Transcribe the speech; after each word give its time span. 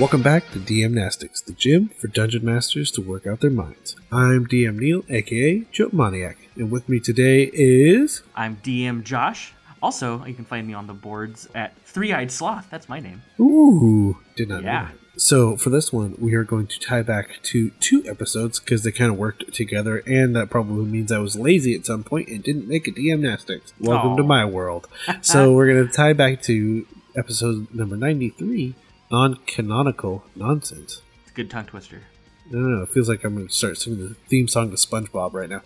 Welcome 0.00 0.22
back 0.22 0.50
to 0.50 0.58
DM 0.58 0.90
Nastics, 0.92 1.40
the 1.40 1.52
gym 1.52 1.88
for 2.00 2.08
dungeon 2.08 2.44
masters 2.44 2.90
to 2.92 3.00
work 3.00 3.26
out 3.28 3.40
their 3.40 3.50
minds. 3.50 3.94
I'm 4.10 4.44
DM 4.46 4.76
Neal, 4.78 5.04
aka 5.08 5.60
Joatmoniac, 5.72 6.34
and 6.56 6.70
with 6.70 6.88
me 6.88 6.98
today 6.98 7.44
is. 7.52 8.22
I'm 8.34 8.56
DM 8.56 9.04
Josh. 9.04 9.52
Also, 9.80 10.24
you 10.24 10.34
can 10.34 10.44
find 10.46 10.66
me 10.66 10.74
on 10.74 10.88
the 10.88 10.94
boards 10.94 11.48
at 11.54 11.76
Three 11.84 12.12
Eyed 12.12 12.32
Sloth. 12.32 12.66
That's 12.70 12.88
my 12.88 12.98
name. 12.98 13.22
Ooh, 13.38 14.18
did 14.34 14.48
not 14.48 14.62
know 14.64 14.68
Yeah. 14.70 14.84
that. 14.86 15.20
So 15.20 15.56
for 15.56 15.70
this 15.70 15.92
one, 15.92 16.16
we 16.18 16.34
are 16.34 16.42
going 16.44 16.66
to 16.66 16.80
tie 16.80 17.02
back 17.02 17.40
to 17.44 17.70
two 17.78 18.02
episodes 18.08 18.58
because 18.58 18.82
they 18.82 18.90
kind 18.90 19.12
of 19.12 19.16
worked 19.16 19.54
together, 19.54 19.98
and 20.08 20.34
that 20.34 20.50
probably 20.50 20.86
means 20.86 21.12
I 21.12 21.18
was 21.18 21.36
lazy 21.36 21.72
at 21.76 21.86
some 21.86 22.02
point 22.02 22.28
and 22.28 22.42
didn't 22.42 22.66
make 22.66 22.88
a 22.88 22.90
DM 22.90 23.20
Nastics. 23.20 23.72
Welcome 23.78 24.16
to 24.16 24.24
my 24.24 24.44
world. 24.44 24.88
so 25.20 25.52
we're 25.54 25.72
going 25.72 25.86
to 25.86 25.92
tie 25.92 26.14
back 26.14 26.42
to 26.42 26.84
episode 27.16 27.72
number 27.72 27.96
93, 27.96 28.74
non-canonical 29.14 30.24
nonsense. 30.34 31.00
It's 31.22 31.30
a 31.30 31.34
good 31.34 31.48
tongue 31.48 31.66
twister. 31.66 32.02
No, 32.50 32.58
no, 32.58 32.78
no. 32.78 32.82
It 32.82 32.88
feels 32.88 33.08
like 33.08 33.22
I'm 33.22 33.36
going 33.36 33.46
to 33.46 33.54
start 33.54 33.78
singing 33.78 34.08
the 34.08 34.14
theme 34.28 34.48
song 34.48 34.70
to 34.72 34.76
SpongeBob 34.76 35.32
right 35.32 35.48
now. 35.48 35.62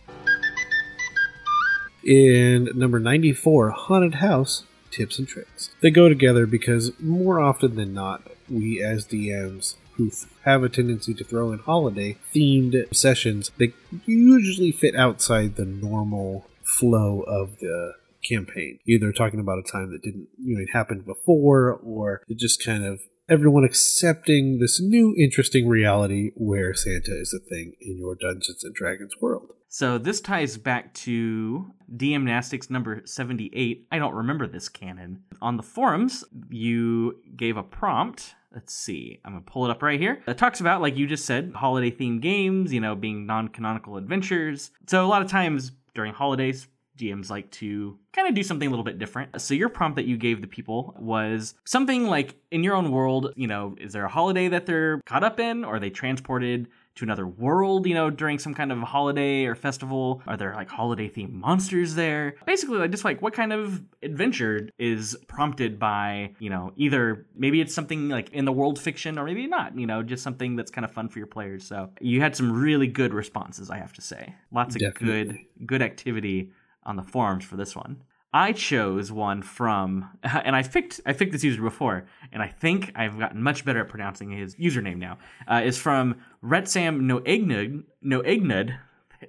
In 2.04 2.68
number 2.74 3.00
94, 3.00 3.70
Haunted 3.70 4.16
House 4.16 4.64
Tips 4.90 5.18
and 5.18 5.26
Tricks. 5.26 5.70
They 5.80 5.90
go 5.90 6.10
together 6.10 6.44
because 6.44 6.92
more 7.00 7.40
often 7.40 7.76
than 7.76 7.94
not, 7.94 8.20
we 8.50 8.82
as 8.82 9.06
DMs 9.06 9.76
who 9.94 10.10
have 10.44 10.62
a 10.62 10.68
tendency 10.68 11.14
to 11.14 11.24
throw 11.24 11.50
in 11.50 11.60
holiday 11.60 12.18
themed 12.34 12.94
sessions, 12.94 13.50
they 13.58 13.72
usually 14.04 14.72
fit 14.72 14.94
outside 14.94 15.56
the 15.56 15.64
normal 15.64 16.44
flow 16.62 17.22
of 17.22 17.60
the 17.60 17.94
campaign. 18.22 18.78
Either 18.86 19.10
talking 19.10 19.40
about 19.40 19.58
a 19.58 19.62
time 19.62 19.90
that 19.90 20.02
didn't 20.02 20.28
you 20.38 20.54
know 20.54 20.62
it 20.62 20.70
happened 20.72 21.06
before 21.06 21.80
or 21.82 22.22
it 22.28 22.36
just 22.36 22.62
kind 22.62 22.84
of 22.84 23.00
everyone 23.28 23.64
accepting 23.64 24.58
this 24.58 24.80
new 24.80 25.14
interesting 25.18 25.68
reality 25.68 26.30
where 26.34 26.72
Santa 26.72 27.12
is 27.12 27.34
a 27.34 27.38
thing 27.38 27.74
in 27.80 27.98
your 27.98 28.14
Dungeons 28.14 28.64
and 28.64 28.74
Dragons 28.74 29.14
world. 29.20 29.52
So 29.68 29.98
this 29.98 30.22
ties 30.22 30.56
back 30.56 30.94
to 30.94 31.66
DM 31.94 32.22
Nastics 32.22 32.70
number 32.70 33.02
78. 33.04 33.86
I 33.92 33.98
don't 33.98 34.14
remember 34.14 34.46
this 34.46 34.70
canon. 34.70 35.24
On 35.42 35.58
the 35.58 35.62
forums, 35.62 36.24
you 36.48 37.18
gave 37.36 37.58
a 37.58 37.62
prompt. 37.62 38.34
Let's 38.54 38.72
see. 38.72 39.20
I'm 39.26 39.32
going 39.32 39.44
to 39.44 39.50
pull 39.50 39.66
it 39.66 39.70
up 39.70 39.82
right 39.82 40.00
here. 40.00 40.22
It 40.26 40.38
talks 40.38 40.60
about, 40.60 40.80
like 40.80 40.96
you 40.96 41.06
just 41.06 41.26
said, 41.26 41.52
holiday 41.54 41.90
themed 41.90 42.22
games, 42.22 42.72
you 42.72 42.80
know, 42.80 42.94
being 42.94 43.26
non 43.26 43.48
canonical 43.48 43.98
adventures. 43.98 44.70
So 44.86 45.04
a 45.04 45.06
lot 45.06 45.20
of 45.20 45.28
times 45.28 45.72
during 45.94 46.14
holidays, 46.14 46.66
DMs 46.98 47.30
like 47.30 47.50
to 47.52 47.98
kind 48.12 48.28
of 48.28 48.34
do 48.34 48.42
something 48.42 48.66
a 48.66 48.70
little 48.70 48.84
bit 48.84 48.98
different. 48.98 49.40
So 49.40 49.54
your 49.54 49.68
prompt 49.68 49.96
that 49.96 50.06
you 50.06 50.16
gave 50.16 50.40
the 50.40 50.46
people 50.46 50.94
was 50.98 51.54
something 51.64 52.06
like 52.06 52.36
in 52.50 52.64
your 52.64 52.74
own 52.74 52.90
world, 52.90 53.32
you 53.36 53.46
know, 53.46 53.76
is 53.80 53.92
there 53.92 54.04
a 54.04 54.08
holiday 54.08 54.48
that 54.48 54.66
they're 54.66 55.00
caught 55.06 55.24
up 55.24 55.40
in 55.40 55.64
or 55.64 55.76
are 55.76 55.80
they 55.80 55.90
transported 55.90 56.68
to 56.98 57.04
another 57.04 57.26
world, 57.26 57.86
you 57.86 57.94
know, 57.94 58.10
during 58.10 58.38
some 58.38 58.54
kind 58.54 58.72
of 58.72 58.78
holiday 58.80 59.44
or 59.44 59.54
festival? 59.54 60.20
Are 60.26 60.36
there 60.36 60.52
like 60.54 60.68
holiday 60.68 61.08
themed 61.08 61.32
monsters 61.32 61.94
there? 61.94 62.34
Basically, 62.44 62.78
like 62.78 62.90
just 62.90 63.04
like 63.04 63.22
what 63.22 63.32
kind 63.32 63.52
of 63.52 63.82
adventure 64.02 64.68
is 64.78 65.16
prompted 65.28 65.78
by, 65.78 66.34
you 66.40 66.50
know, 66.50 66.72
either 66.76 67.26
maybe 67.36 67.60
it's 67.60 67.74
something 67.74 68.08
like 68.08 68.30
in 68.30 68.44
the 68.44 68.52
world 68.52 68.78
fiction 68.80 69.16
or 69.16 69.24
maybe 69.24 69.46
not, 69.46 69.78
you 69.78 69.86
know, 69.86 70.02
just 70.02 70.24
something 70.24 70.56
that's 70.56 70.70
kind 70.72 70.84
of 70.84 70.90
fun 70.90 71.08
for 71.08 71.18
your 71.18 71.28
players. 71.28 71.64
So 71.64 71.90
you 72.00 72.20
had 72.20 72.34
some 72.34 72.52
really 72.52 72.88
good 72.88 73.14
responses, 73.14 73.70
I 73.70 73.78
have 73.78 73.92
to 73.94 74.02
say. 74.02 74.34
Lots 74.50 74.74
of 74.74 74.80
Definitely. 74.80 75.24
good 75.24 75.66
good 75.66 75.82
activity 75.82 76.50
on 76.84 76.96
the 76.96 77.02
forums 77.02 77.44
for 77.44 77.56
this 77.56 77.74
one. 77.76 78.02
I 78.32 78.52
chose 78.52 79.10
one 79.10 79.42
from, 79.42 80.10
and 80.22 80.54
I 80.54 80.62
picked 80.62 81.00
I 81.06 81.12
picked 81.12 81.32
this 81.32 81.44
user 81.44 81.62
before, 81.62 82.06
and 82.32 82.42
I 82.42 82.48
think 82.48 82.92
I've 82.94 83.18
gotten 83.18 83.42
much 83.42 83.64
better 83.64 83.80
at 83.80 83.88
pronouncing 83.88 84.30
his 84.30 84.54
username 84.56 84.98
now. 84.98 85.18
Uh, 85.46 85.62
is 85.64 85.78
from 85.78 86.16
Retsam 86.42 87.02
Noegnud 87.02 87.84
Noegnud. 88.04 88.78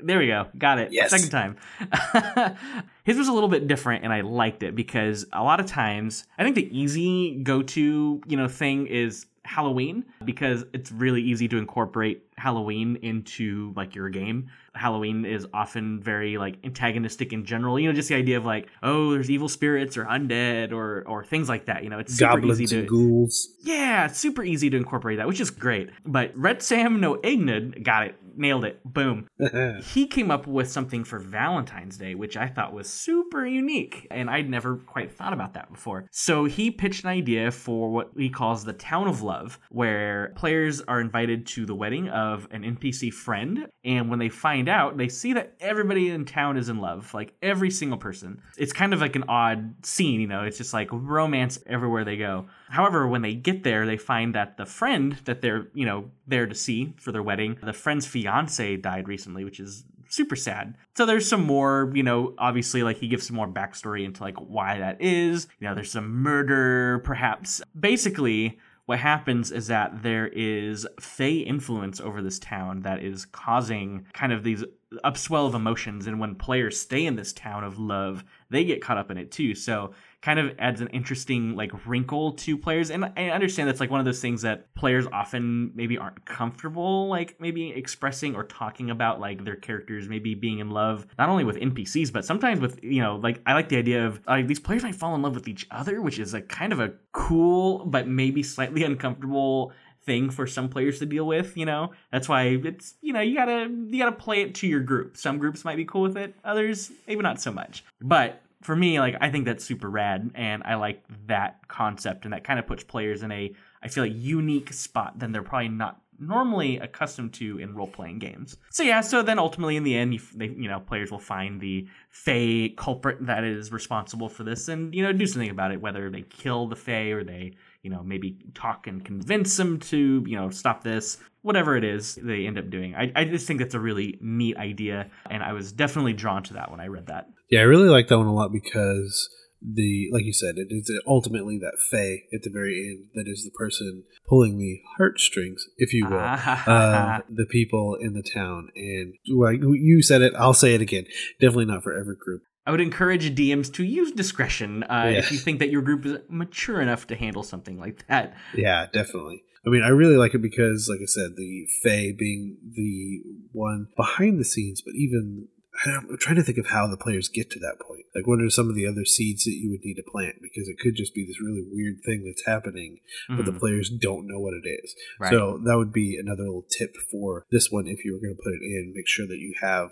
There 0.02 0.20
we 0.20 0.28
go, 0.28 0.48
got 0.56 0.78
it. 0.78 0.92
Yes. 0.92 1.10
Second 1.10 1.30
time. 1.30 1.58
his 3.04 3.18
was 3.18 3.28
a 3.28 3.34
little 3.34 3.50
bit 3.50 3.68
different, 3.68 4.04
and 4.04 4.14
I 4.14 4.22
liked 4.22 4.62
it 4.62 4.76
because 4.76 5.26
a 5.34 5.42
lot 5.42 5.60
of 5.60 5.66
times 5.66 6.26
I 6.38 6.44
think 6.44 6.56
the 6.56 6.78
easy 6.78 7.42
go 7.42 7.64
to 7.64 8.22
you 8.28 8.38
know 8.38 8.48
thing 8.48 8.86
is 8.88 9.26
Halloween 9.46 10.06
because 10.24 10.66
it's 10.74 10.92
really 10.92 11.22
easy 11.22 11.48
to 11.48 11.58
incorporate 11.58 12.24
Halloween 12.40 12.98
into 13.02 13.74
like 13.76 13.96
your 13.96 14.10
game. 14.10 14.48
Halloween 14.74 15.26
is 15.26 15.46
often 15.54 16.02
very 16.02 16.38
like 16.38 16.58
antagonistic 16.64 17.34
in 17.34 17.46
general. 17.46 17.80
You 17.80 17.90
know, 17.90 17.94
just 17.94 18.10
the 18.10 18.16
idea 18.16 18.38
of 18.38 18.46
like, 18.46 18.68
oh, 18.82 19.12
there's 19.12 19.30
evil 19.30 19.50
spirits 19.50 19.98
or 19.98 20.06
undead 20.06 20.72
or 20.72 21.04
or 21.08 21.24
things 21.24 21.50
like 21.50 21.66
that. 21.66 21.84
You 21.84 21.90
know, 21.90 22.00
it's 22.00 22.14
super 22.14 22.36
Goblins 22.36 22.62
easy 22.62 22.76
to 22.76 22.80
and 22.82 22.90
ghouls. 22.90 23.50
yeah, 23.62 24.08
super 24.08 24.44
easy 24.44 24.70
to 24.70 24.78
incorporate 24.78 25.18
that, 25.18 25.28
which 25.28 25.42
is 25.42 25.52
great. 25.52 25.90
But 26.06 26.36
Retsam 26.36 27.00
Noegnud 27.00 27.84
got 27.84 28.08
it, 28.08 28.16
nailed 28.38 28.64
it, 28.66 28.80
boom. 28.86 29.28
he 29.84 30.08
came 30.08 30.32
up 30.32 30.48
with 30.48 30.72
something 30.72 31.04
for 31.04 31.20
Valentine's 31.20 31.98
Day, 31.98 32.16
which 32.16 32.38
I 32.38 32.48
thought 32.48 32.74
was 32.74 32.88
super 32.90 33.46
unique, 33.46 34.08
and 34.10 34.30
I'd 34.30 34.50
never 34.50 34.78
quite 34.78 35.12
thought 35.12 35.34
about 35.34 35.54
that 35.56 35.72
before. 35.72 36.06
So 36.12 36.46
he 36.46 36.72
pitched 36.72 37.04
an 37.04 37.10
idea 37.10 37.52
for 37.52 37.90
what 37.92 38.12
he 38.18 38.30
calls 38.30 38.64
the 38.64 38.74
Town 38.74 39.08
of 39.08 39.22
Love, 39.22 39.60
where 39.70 40.32
players 40.36 40.82
are 40.82 41.02
invited 41.02 41.46
to 41.48 41.66
the 41.66 41.76
wedding 41.76 42.08
of 42.10 42.29
an 42.52 42.64
NPC 42.64 43.14
friend, 43.14 43.68
and 43.84 44.10
when 44.10 44.20
they 44.20 44.30
find 44.30 44.68
out, 44.70 44.98
they 44.98 45.08
see 45.08 45.34
that 45.34 45.54
everybody 45.60 46.10
in 46.10 46.26
town 46.26 46.58
is 46.58 46.70
in 46.70 46.80
love, 46.80 47.14
like 47.14 47.34
every 47.42 47.72
single 47.72 47.98
person. 47.98 48.42
It's 48.58 48.74
kind 48.74 48.94
of 48.94 49.02
like 49.02 49.16
an 49.16 49.26
odd 49.28 49.86
scene, 49.86 50.22
you 50.22 50.28
know, 50.28 50.44
it's 50.44 50.58
just 50.58 50.74
like 50.74 50.90
romance 50.92 51.60
everywhere 51.66 52.04
they 52.04 52.18
go. 52.18 52.48
However, 52.70 53.08
when 53.08 53.22
they 53.22 53.34
get 53.34 53.64
there, 53.64 53.86
they 53.86 53.98
find 53.98 54.36
that 54.36 54.58
the 54.58 54.66
friend 54.66 55.18
that 55.26 55.42
they're, 55.42 55.68
you 55.74 55.86
know, 55.86 56.12
there 56.28 56.48
to 56.48 56.56
see 56.56 56.94
for 56.98 57.12
their 57.12 57.24
wedding, 57.24 57.58
the 57.64 57.74
friend's 57.74 58.06
fiance 58.06 58.78
died 58.78 59.08
recently, 59.08 59.44
which 59.44 59.60
is 59.60 59.84
super 60.10 60.36
sad. 60.36 60.76
So 60.96 61.06
there's 61.06 61.28
some 61.28 61.46
more, 61.46 61.92
you 61.94 62.04
know, 62.04 62.34
obviously 62.38 62.84
like 62.84 62.98
he 62.98 63.08
gives 63.08 63.26
some 63.28 63.36
more 63.36 63.48
backstory 63.48 64.04
into 64.04 64.22
like 64.24 64.38
why 64.38 64.80
that 64.80 65.02
is. 65.02 65.48
You 65.60 65.68
know, 65.68 65.76
there's 65.76 65.92
some 65.92 66.10
murder, 66.22 67.00
perhaps. 67.06 67.62
Basically, 67.80 68.60
what 68.90 68.98
happens 68.98 69.52
is 69.52 69.68
that 69.68 70.02
there 70.02 70.28
is 70.30 70.88
fey 71.00 71.34
influence 71.34 72.02
over 72.02 72.24
this 72.24 72.40
town 72.40 72.82
that 72.82 73.04
is 73.04 73.24
causing 73.24 74.04
kind 74.14 74.34
of 74.34 74.44
these 74.44 74.64
upswell 75.06 75.46
of 75.46 75.54
emotions 75.54 76.08
and 76.08 76.20
when 76.20 76.34
players 76.34 76.80
stay 76.80 77.06
in 77.06 77.16
this 77.16 77.32
town 77.32 77.64
of 77.64 77.78
love 77.78 78.24
they 78.50 78.64
get 78.64 78.82
caught 78.82 78.98
up 78.98 79.12
in 79.12 79.18
it 79.20 79.32
too. 79.32 79.54
So 79.54 79.92
kind 80.22 80.40
of 80.40 80.54
adds 80.60 80.82
an 80.82 80.88
interesting 80.90 81.56
like 81.56 81.72
wrinkle 81.86 82.34
to 82.34 82.58
players. 82.58 82.92
And 82.92 83.06
i 83.06 83.30
understand 83.30 83.68
that's 83.68 83.80
like 83.80 83.90
one 83.90 84.00
of 84.00 84.06
those 84.06 84.22
things 84.22 84.42
that 84.42 84.74
players 84.76 85.06
often 85.12 85.72
maybe 85.76 85.98
aren't 85.98 86.26
comfortable 86.26 87.08
like 87.08 87.40
maybe 87.40 87.70
expressing 87.70 88.36
or 88.36 88.44
talking 88.44 88.90
about 88.90 89.20
like 89.20 89.44
their 89.46 89.56
characters 89.56 90.08
maybe 90.08 90.36
being 90.36 90.60
in 90.60 90.70
love 90.70 91.08
not 91.18 91.30
only 91.30 91.44
with 91.44 91.56
npcs 91.58 92.12
but 92.12 92.26
sometimes 92.26 92.60
with 92.60 92.84
you 92.84 93.02
know 93.02 93.18
like 93.18 93.42
i 93.46 93.54
like 93.54 93.70
the 93.70 93.78
idea 93.78 94.06
of 94.06 94.20
like 94.28 94.48
these 94.48 94.60
players 94.60 94.84
might 94.84 94.96
fall 94.96 95.16
in 95.16 95.22
love 95.22 95.36
with 95.36 95.48
each 95.48 95.68
other 95.72 96.02
which 96.02 96.20
is 96.20 96.34
like 96.34 96.48
kind 96.48 96.74
of 96.74 96.80
a 96.80 96.92
cool 97.12 97.86
but 97.86 98.08
maybe 98.08 98.44
slightly 98.44 98.84
uncomfortable 98.84 99.72
thing 100.06 100.30
for 100.30 100.48
some 100.48 100.70
players 100.70 101.00
to 101.00 101.06
deal 101.06 101.28
with 101.28 101.56
you 101.58 101.66
know? 101.66 101.92
That's 102.12 102.28
why 102.28 102.60
it's 102.64 102.96
you 103.02 103.14
know 103.14 103.22
you 103.22 103.36
gotta 103.36 103.70
you 103.70 104.00
gotta 104.00 104.16
play 104.16 104.42
it 104.42 104.56
to 104.56 104.68
your 104.68 104.80
group. 104.80 105.18
Some 105.18 105.38
groups 105.38 105.64
might 105.64 105.76
be 105.76 105.86
cool 105.86 106.02
with 106.02 106.18
it 106.18 106.36
others 106.44 106.92
maybe 107.08 107.22
not 107.22 107.42
so 107.42 107.52
much. 107.52 107.84
But 108.02 108.42
for 108.62 108.76
me 108.76 109.00
like 109.00 109.16
i 109.22 109.30
think 109.30 109.46
that's 109.46 109.64
super 109.64 109.90
rad 109.90 110.32
and 110.36 110.64
i 110.64 110.76
like 110.76 111.04
that 111.28 111.68
concept 111.68 112.26
and 112.26 112.34
that 112.34 112.44
kind 112.44 112.60
of 112.60 112.68
puts 112.68 112.84
players 112.84 113.24
in 113.24 113.32
a 113.32 113.54
i 113.82 113.88
feel 113.88 114.04
like 114.04 114.14
unique 114.16 114.74
spot 114.74 115.18
than 115.20 115.32
they're 115.32 115.44
probably 115.44 115.70
not 115.70 116.02
normally 116.20 116.78
accustomed 116.80 117.34
to 117.34 117.58
in 117.60 117.74
role-playing 117.74 118.20
games. 118.20 118.58
So 118.72 118.84
yeah 118.84 119.02
so 119.02 119.22
then 119.22 119.40
ultimately 119.40 119.78
in 119.78 119.84
the 119.84 119.96
end 119.96 120.14
you, 120.14 120.20
they, 120.36 120.48
you 120.48 120.68
know 120.68 120.80
players 120.80 121.12
will 121.12 121.20
find 121.20 121.62
the 121.62 121.88
fey 122.10 122.70
culprit 122.70 123.26
that 123.26 123.44
is 123.44 123.72
responsible 123.72 124.30
for 124.30 124.44
this 124.44 124.68
and 124.68 124.94
you 124.94 125.04
know 125.04 125.14
do 125.14 125.26
something 125.26 125.50
about 125.50 125.72
it 125.72 125.82
whether 125.82 126.10
they 126.10 126.24
kill 126.24 126.68
the 126.68 126.76
fey 126.76 127.12
or 127.12 127.24
they 127.24 127.54
you 127.84 127.90
know 127.90 128.04
maybe 128.04 128.38
talk 128.54 128.88
and 128.88 129.06
convince 129.06 129.56
them 129.56 129.80
to 129.80 130.24
you 130.28 130.36
know 130.36 130.50
stop 130.50 130.84
this 130.84 131.18
whatever 131.42 131.78
it 131.78 131.86
is 131.86 132.16
they 132.16 132.46
end 132.46 132.58
up 132.58 132.70
doing. 132.70 132.94
I, 132.96 133.14
I 133.16 133.24
just 133.24 133.48
think 133.48 133.60
that's 133.60 133.76
a 133.76 133.80
really 133.80 134.18
neat 134.22 134.58
idea 134.58 135.10
and 135.30 135.42
i 135.42 135.54
was 135.54 135.72
definitely 135.72 136.14
drawn 136.14 136.44
to 136.44 136.54
that 136.56 136.70
when 136.70 136.80
i 136.80 136.88
read 136.88 137.08
that 137.08 137.30
Yeah, 137.50 137.62
I 137.62 137.64
really 137.64 137.90
like 137.90 138.08
that 138.08 138.18
one 138.18 138.28
a 138.28 138.34
lot 138.34 138.52
because 138.52 139.30
the 139.62 140.08
like 140.12 140.24
you 140.24 140.34
said, 140.34 140.56
it 140.58 140.68
is 140.70 140.92
ultimately 141.08 141.58
that 141.60 141.78
Fae 141.92 142.24
at 142.34 142.44
the 142.44 142.50
very 142.50 142.78
end 142.88 143.08
that 143.16 143.30
is 143.30 143.44
the 143.44 143.52
person 143.52 144.04
pulling 144.28 144.58
the 144.58 144.80
heartstrings, 144.98 145.66
if 145.78 145.94
you 145.94 146.06
will, 146.08 146.18
of 146.20 147.24
the 147.30 147.46
people 147.50 147.98
in 148.00 148.14
the 148.14 148.24
town. 148.24 148.70
And 148.76 149.16
like 149.28 149.60
you 149.62 150.02
said 150.02 150.22
it, 150.22 150.34
I'll 150.38 150.54
say 150.54 150.76
it 150.76 150.82
again. 150.82 151.06
Definitely 151.42 151.66
not 151.66 151.84
for 151.84 151.94
every 151.94 152.16
group. 152.16 152.44
I 152.66 152.72
would 152.72 152.82
encourage 152.82 153.34
DMs 153.36 153.74
to 153.74 153.84
use 153.84 154.12
discretion 154.12 154.84
uh, 154.84 155.10
Yeah. 155.12 155.20
if 155.20 155.32
you 155.32 155.40
think 155.40 155.58
that 155.60 155.72
your 155.72 155.82
group 155.82 156.06
is 156.06 156.18
mature 156.30 156.80
enough 156.80 157.08
to 157.08 157.16
handle 157.16 157.42
something 157.42 157.80
like 157.80 158.06
that. 158.08 158.36
Yeah, 158.54 158.86
definitely. 158.94 159.44
I 159.66 159.70
mean, 159.72 159.82
I 159.84 159.90
really 159.90 160.18
like 160.18 160.36
it 160.36 160.42
because, 160.42 160.88
like 160.90 161.00
I 161.02 161.06
said, 161.08 161.32
the 161.36 161.68
Fae 161.84 162.14
being 162.18 162.58
the 162.72 163.22
one 163.52 163.88
behind 163.98 164.40
the 164.40 164.46
scenes, 164.46 164.82
but 164.86 164.94
even 164.96 165.48
I'm 165.86 166.18
trying 166.20 166.36
to 166.36 166.44
think 166.44 166.58
of 166.58 166.68
how 166.68 166.88
the 166.88 166.98
players 166.98 167.30
get 167.30 167.50
to 167.52 167.60
that 167.60 167.78
point. 167.80 168.06
Like, 168.14 168.28
what 168.28 168.42
are 168.42 168.50
some 168.50 168.70
of 168.70 168.76
the 168.76 168.88
other 168.88 169.06
seeds 169.06 169.46
that 169.46 169.56
you 169.56 169.70
would 169.70 169.84
need 169.84 169.96
to 169.96 170.04
plant? 170.04 170.36
Because 170.42 170.68
it 170.68 170.80
could 170.80 170.96
just 170.96 171.14
be 171.14 171.26
this 171.26 171.42
really 171.42 171.64
weird 171.66 171.98
thing 172.06 172.24
that's 172.26 172.46
happening, 172.46 173.00
mm-hmm. 173.30 173.38
but 173.38 173.46
the 173.46 173.52
mm-hmm. 173.52 173.60
players 173.60 173.90
don't 173.90 174.28
know 174.28 174.40
what 174.40 174.54
it 174.54 174.68
is. 174.68 174.96
Right. 175.20 175.32
So 175.32 175.60
that 175.64 175.78
would 175.78 175.94
be 175.94 176.18
another 176.20 176.44
little 176.44 176.66
tip 176.78 176.96
for 177.10 177.46
this 177.52 177.70
one. 177.72 177.88
If 177.88 178.04
you 178.04 178.14
were 178.14 178.20
going 178.20 178.36
to 178.36 178.44
put 178.44 178.54
it 178.54 178.66
in, 178.66 178.94
make 178.96 179.08
sure 179.08 179.28
that 179.28 179.40
you 179.40 179.56
have 179.62 179.92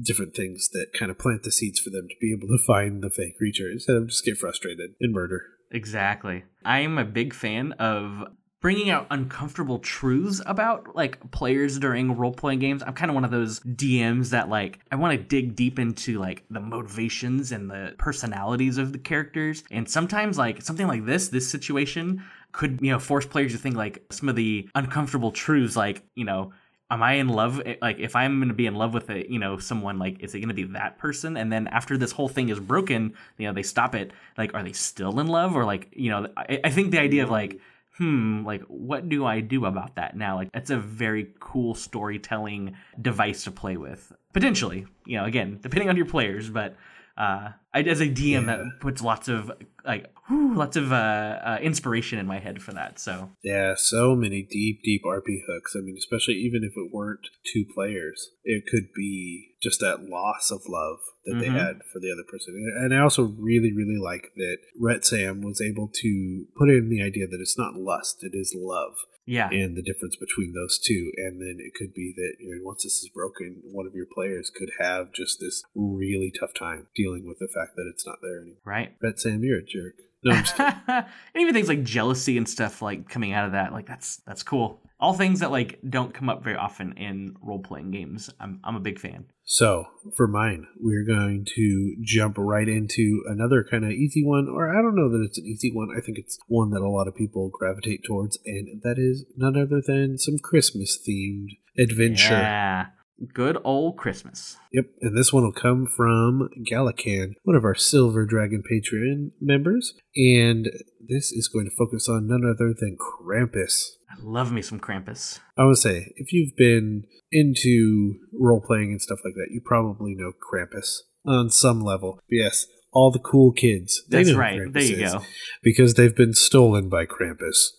different 0.00 0.34
things 0.34 0.68
that 0.70 0.92
kind 0.92 1.10
of 1.10 1.18
plant 1.18 1.42
the 1.42 1.52
seeds 1.52 1.80
for 1.80 1.90
them 1.90 2.06
to 2.08 2.14
be 2.20 2.32
able 2.32 2.48
to 2.48 2.62
find 2.66 3.02
the 3.02 3.10
fake 3.10 3.36
creature 3.36 3.70
instead 3.70 3.96
of 3.96 4.08
just 4.08 4.24
get 4.24 4.38
frustrated 4.38 4.90
and 5.00 5.12
murder. 5.12 5.42
Exactly. 5.70 6.44
I 6.64 6.80
am 6.80 6.98
a 6.98 7.04
big 7.04 7.34
fan 7.34 7.72
of 7.72 8.24
bringing 8.60 8.90
out 8.90 9.06
uncomfortable 9.10 9.78
truths 9.78 10.40
about 10.44 10.96
like 10.96 11.30
players 11.30 11.78
during 11.78 12.16
role 12.16 12.32
playing 12.32 12.58
games. 12.58 12.82
I'm 12.82 12.94
kind 12.94 13.10
of 13.10 13.14
one 13.14 13.24
of 13.24 13.30
those 13.30 13.60
DMs 13.60 14.30
that 14.30 14.48
like 14.48 14.80
I 14.90 14.96
want 14.96 15.16
to 15.16 15.24
dig 15.24 15.54
deep 15.54 15.78
into 15.78 16.18
like 16.18 16.44
the 16.50 16.60
motivations 16.60 17.52
and 17.52 17.70
the 17.70 17.94
personalities 17.98 18.78
of 18.78 18.92
the 18.92 18.98
characters. 18.98 19.62
And 19.70 19.88
sometimes 19.88 20.38
like 20.38 20.62
something 20.62 20.88
like 20.88 21.06
this, 21.06 21.28
this 21.28 21.48
situation 21.48 22.24
could, 22.50 22.80
you 22.82 22.90
know, 22.90 22.98
force 22.98 23.26
players 23.26 23.52
to 23.52 23.58
think 23.58 23.76
like 23.76 24.04
some 24.10 24.28
of 24.28 24.34
the 24.34 24.68
uncomfortable 24.74 25.30
truths 25.30 25.76
like, 25.76 26.02
you 26.16 26.24
know, 26.24 26.52
am 26.90 27.02
I 27.02 27.14
in 27.14 27.28
love? 27.28 27.60
Eh, 27.64 27.76
like, 27.80 27.98
if 27.98 28.16
I'm 28.16 28.38
going 28.38 28.48
to 28.48 28.54
be 28.54 28.66
in 28.66 28.74
love 28.74 28.94
with 28.94 29.10
a, 29.10 29.30
you 29.30 29.38
know, 29.38 29.58
someone, 29.58 29.98
like, 29.98 30.20
is 30.20 30.34
it 30.34 30.40
going 30.40 30.48
to 30.48 30.54
be 30.54 30.64
that 30.64 30.98
person? 30.98 31.36
And 31.36 31.52
then 31.52 31.68
after 31.68 31.96
this 31.98 32.12
whole 32.12 32.28
thing 32.28 32.48
is 32.48 32.58
broken, 32.58 33.14
you 33.36 33.46
know, 33.46 33.52
they 33.52 33.62
stop 33.62 33.94
it. 33.94 34.12
Like, 34.36 34.54
are 34.54 34.62
they 34.62 34.72
still 34.72 35.20
in 35.20 35.26
love? 35.26 35.56
Or 35.56 35.64
like, 35.64 35.88
you 35.92 36.10
know, 36.10 36.28
I, 36.36 36.60
I 36.64 36.70
think 36.70 36.90
the 36.90 37.00
idea 37.00 37.24
of 37.24 37.30
like, 37.30 37.60
hmm, 37.98 38.44
like, 38.46 38.62
what 38.62 39.08
do 39.08 39.26
I 39.26 39.40
do 39.40 39.66
about 39.66 39.96
that 39.96 40.16
now? 40.16 40.36
Like, 40.36 40.52
that's 40.52 40.70
a 40.70 40.78
very 40.78 41.32
cool 41.40 41.74
storytelling 41.74 42.76
device 43.00 43.44
to 43.44 43.50
play 43.50 43.76
with. 43.76 44.12
Potentially, 44.32 44.86
you 45.04 45.18
know, 45.18 45.24
again, 45.24 45.58
depending 45.60 45.88
on 45.88 45.96
your 45.96 46.06
players, 46.06 46.48
but 46.48 46.76
uh, 47.16 47.50
I, 47.74 47.82
as 47.82 48.00
a 48.00 48.06
DM, 48.06 48.30
yeah. 48.30 48.40
that 48.40 48.64
puts 48.80 49.02
lots 49.02 49.28
of 49.28 49.50
like 49.84 50.12
whew, 50.26 50.54
lots 50.54 50.76
of 50.76 50.92
uh, 50.92 51.38
uh, 51.44 51.58
inspiration 51.62 52.18
in 52.18 52.26
my 52.26 52.38
head 52.38 52.62
for 52.62 52.72
that. 52.72 52.98
So 52.98 53.30
yeah, 53.42 53.74
so 53.76 54.14
many 54.14 54.42
deep, 54.42 54.82
deep 54.82 55.02
RP 55.04 55.40
hooks. 55.46 55.74
I 55.76 55.80
mean, 55.80 55.96
especially 55.96 56.34
even 56.34 56.62
if 56.64 56.72
it 56.76 56.92
weren't 56.92 57.28
two 57.52 57.64
players, 57.74 58.30
it 58.44 58.64
could 58.70 58.88
be 58.94 59.54
just 59.62 59.80
that 59.80 60.02
loss 60.02 60.50
of 60.50 60.62
love 60.68 60.98
that 61.24 61.32
mm-hmm. 61.32 61.40
they 61.40 61.48
had 61.48 61.80
for 61.92 62.00
the 62.00 62.12
other 62.12 62.24
person. 62.30 62.54
And 62.80 62.94
I 62.94 63.00
also 63.00 63.34
really, 63.38 63.72
really 63.72 63.98
like 64.00 64.32
that 64.36 64.58
Retsam 64.80 65.42
was 65.42 65.60
able 65.60 65.90
to 65.92 66.46
put 66.56 66.68
in 66.68 66.88
the 66.90 67.02
idea 67.02 67.26
that 67.26 67.40
it's 67.40 67.58
not 67.58 67.74
lust; 67.74 68.22
it 68.22 68.32
is 68.34 68.54
love. 68.56 68.94
Yeah. 69.28 69.50
And 69.50 69.76
the 69.76 69.82
difference 69.82 70.16
between 70.16 70.54
those 70.54 70.78
two. 70.78 71.12
And 71.18 71.38
then 71.38 71.58
it 71.60 71.74
could 71.74 71.92
be 71.92 72.14
that 72.16 72.36
you 72.40 72.48
know, 72.48 72.64
once 72.64 72.82
this 72.82 73.04
is 73.04 73.10
broken, 73.14 73.60
one 73.62 73.86
of 73.86 73.94
your 73.94 74.06
players 74.06 74.50
could 74.50 74.70
have 74.80 75.12
just 75.12 75.38
this 75.38 75.62
really 75.74 76.32
tough 76.32 76.54
time 76.58 76.86
dealing 76.96 77.28
with 77.28 77.38
the 77.38 77.52
fact 77.54 77.76
that 77.76 77.84
it's 77.92 78.06
not 78.06 78.20
there 78.22 78.40
anymore. 78.40 78.62
Right. 78.64 78.96
Retsam, 79.04 79.42
you're 79.42 79.58
a 79.58 79.66
jerk. 79.68 79.94
No, 80.24 80.32
and 80.58 81.06
even 81.36 81.54
things 81.54 81.68
like 81.68 81.84
jealousy 81.84 82.36
and 82.36 82.48
stuff 82.48 82.82
like 82.82 83.08
coming 83.08 83.32
out 83.32 83.46
of 83.46 83.52
that, 83.52 83.72
like 83.72 83.86
that's 83.86 84.16
that's 84.26 84.42
cool. 84.42 84.80
All 85.00 85.14
things 85.14 85.40
that 85.40 85.52
like 85.52 85.78
don't 85.88 86.12
come 86.12 86.28
up 86.28 86.42
very 86.42 86.56
often 86.56 86.92
in 86.96 87.36
role 87.40 87.60
playing 87.60 87.92
games. 87.92 88.28
I'm 88.40 88.60
I'm 88.64 88.74
a 88.74 88.80
big 88.80 88.98
fan. 88.98 89.26
So 89.44 89.86
for 90.16 90.28
mine, 90.28 90.66
we're 90.78 91.06
going 91.06 91.46
to 91.56 91.96
jump 92.02 92.36
right 92.36 92.68
into 92.68 93.22
another 93.26 93.64
kind 93.64 93.84
of 93.84 93.92
easy 93.92 94.22
one, 94.22 94.48
or 94.48 94.68
I 94.68 94.82
don't 94.82 94.96
know 94.96 95.08
that 95.08 95.24
it's 95.24 95.38
an 95.38 95.46
easy 95.46 95.72
one. 95.72 95.88
I 95.96 96.00
think 96.00 96.18
it's 96.18 96.38
one 96.48 96.70
that 96.70 96.82
a 96.82 96.90
lot 96.90 97.08
of 97.08 97.14
people 97.14 97.48
gravitate 97.48 98.02
towards, 98.04 98.38
and 98.44 98.82
that 98.82 98.96
is 98.98 99.24
none 99.36 99.56
other 99.56 99.80
than 99.86 100.18
some 100.18 100.38
Christmas 100.42 100.98
themed 101.08 101.56
adventure. 101.78 102.34
Yeah. 102.34 102.86
Good 103.34 103.58
old 103.64 103.96
Christmas. 103.96 104.56
Yep, 104.72 104.86
and 105.00 105.18
this 105.18 105.32
one 105.32 105.42
will 105.42 105.52
come 105.52 105.86
from 105.86 106.50
Galakan, 106.70 107.34
one 107.42 107.56
of 107.56 107.64
our 107.64 107.74
Silver 107.74 108.24
Dragon 108.24 108.62
Patreon 108.62 109.32
members, 109.40 109.94
and 110.14 110.70
this 111.08 111.32
is 111.32 111.48
going 111.48 111.68
to 111.68 111.76
focus 111.76 112.08
on 112.08 112.28
none 112.28 112.42
other 112.44 112.74
than 112.78 112.96
Krampus. 112.96 113.96
I 114.10 114.14
love 114.22 114.52
me 114.52 114.62
some 114.62 114.78
Krampus. 114.78 115.40
I 115.56 115.64
would 115.64 115.78
say, 115.78 116.12
if 116.16 116.32
you've 116.32 116.56
been 116.56 117.04
into 117.32 118.14
role 118.32 118.62
playing 118.64 118.92
and 118.92 119.02
stuff 119.02 119.18
like 119.24 119.34
that, 119.34 119.48
you 119.50 119.60
probably 119.64 120.14
know 120.14 120.32
Krampus 120.32 120.98
on 121.26 121.50
some 121.50 121.80
level. 121.80 122.20
But 122.28 122.36
yes, 122.36 122.66
all 122.92 123.10
the 123.10 123.18
cool 123.18 123.52
kids. 123.52 124.02
That's 124.08 124.32
right. 124.32 124.60
There 124.72 124.82
you 124.82 124.96
go. 124.96 125.22
Because 125.62 125.94
they've 125.94 126.16
been 126.16 126.34
stolen 126.34 126.88
by 126.88 127.04
Krampus. 127.06 127.70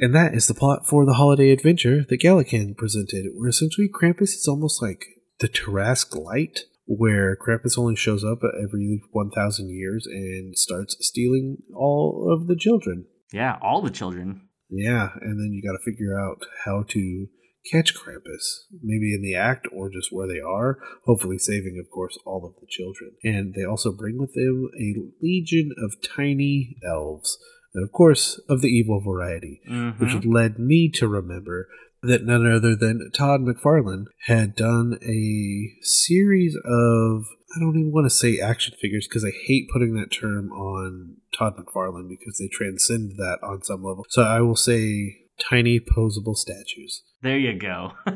And 0.00 0.14
that 0.14 0.34
is 0.34 0.46
the 0.46 0.54
plot 0.54 0.86
for 0.86 1.04
the 1.04 1.14
holiday 1.14 1.50
adventure 1.50 2.04
that 2.08 2.20
Galakan 2.20 2.76
presented, 2.76 3.26
where 3.34 3.48
essentially 3.48 3.88
Krampus 3.88 4.34
is 4.34 4.46
almost 4.48 4.82
like 4.82 5.04
the 5.40 5.48
Tarrasque 5.48 6.16
Light, 6.16 6.60
where 6.86 7.36
Krampus 7.36 7.78
only 7.78 7.96
shows 7.96 8.24
up 8.24 8.38
every 8.62 9.02
1,000 9.12 9.70
years 9.70 10.06
and 10.06 10.56
starts 10.56 10.96
stealing 11.00 11.58
all 11.74 12.28
of 12.32 12.48
the 12.48 12.56
children. 12.56 13.06
Yeah, 13.32 13.58
all 13.60 13.82
the 13.82 13.90
children. 13.90 14.48
Yeah, 14.70 15.10
and 15.20 15.38
then 15.38 15.52
you 15.52 15.62
got 15.62 15.76
to 15.78 15.84
figure 15.84 16.18
out 16.18 16.44
how 16.64 16.84
to 16.88 17.26
catch 17.70 17.94
Krampus, 17.94 18.64
maybe 18.82 19.14
in 19.14 19.22
the 19.22 19.34
act 19.34 19.66
or 19.72 19.90
just 19.90 20.08
where 20.10 20.26
they 20.26 20.40
are, 20.40 20.78
hopefully 21.04 21.38
saving, 21.38 21.78
of 21.82 21.90
course, 21.90 22.18
all 22.24 22.46
of 22.46 22.54
the 22.60 22.66
children. 22.68 23.12
And 23.22 23.54
they 23.54 23.64
also 23.64 23.92
bring 23.92 24.18
with 24.18 24.32
them 24.34 24.70
a 24.78 24.94
legion 25.22 25.70
of 25.82 25.96
tiny 26.02 26.76
elves 26.86 27.38
and 27.78 27.86
of 27.86 27.92
course 27.92 28.40
of 28.48 28.60
the 28.60 28.68
evil 28.68 29.00
variety, 29.00 29.60
mm-hmm. 29.68 30.04
which 30.04 30.24
led 30.24 30.58
me 30.58 30.90
to 30.94 31.06
remember 31.06 31.68
that 32.02 32.24
none 32.24 32.50
other 32.50 32.74
than 32.76 33.10
Todd 33.12 33.40
McFarlane 33.40 34.06
had 34.26 34.54
done 34.54 34.98
a 35.02 35.82
series 35.82 36.56
of 36.64 37.26
I 37.56 37.60
don't 37.60 37.78
even 37.78 37.92
want 37.92 38.04
to 38.04 38.10
say 38.10 38.38
action 38.38 38.74
figures 38.80 39.08
because 39.08 39.24
I 39.24 39.32
hate 39.46 39.70
putting 39.72 39.94
that 39.94 40.12
term 40.12 40.52
on 40.52 41.16
Todd 41.36 41.54
McFarlane 41.56 42.08
because 42.08 42.38
they 42.38 42.48
transcend 42.48 43.12
that 43.16 43.38
on 43.42 43.62
some 43.62 43.82
level. 43.82 44.04
So 44.10 44.22
I 44.22 44.40
will 44.40 44.56
say 44.56 45.16
tiny 45.40 45.80
posable 45.80 46.36
statues. 46.36 47.02
There 47.22 47.38
you 47.38 47.58
go. 47.58 47.92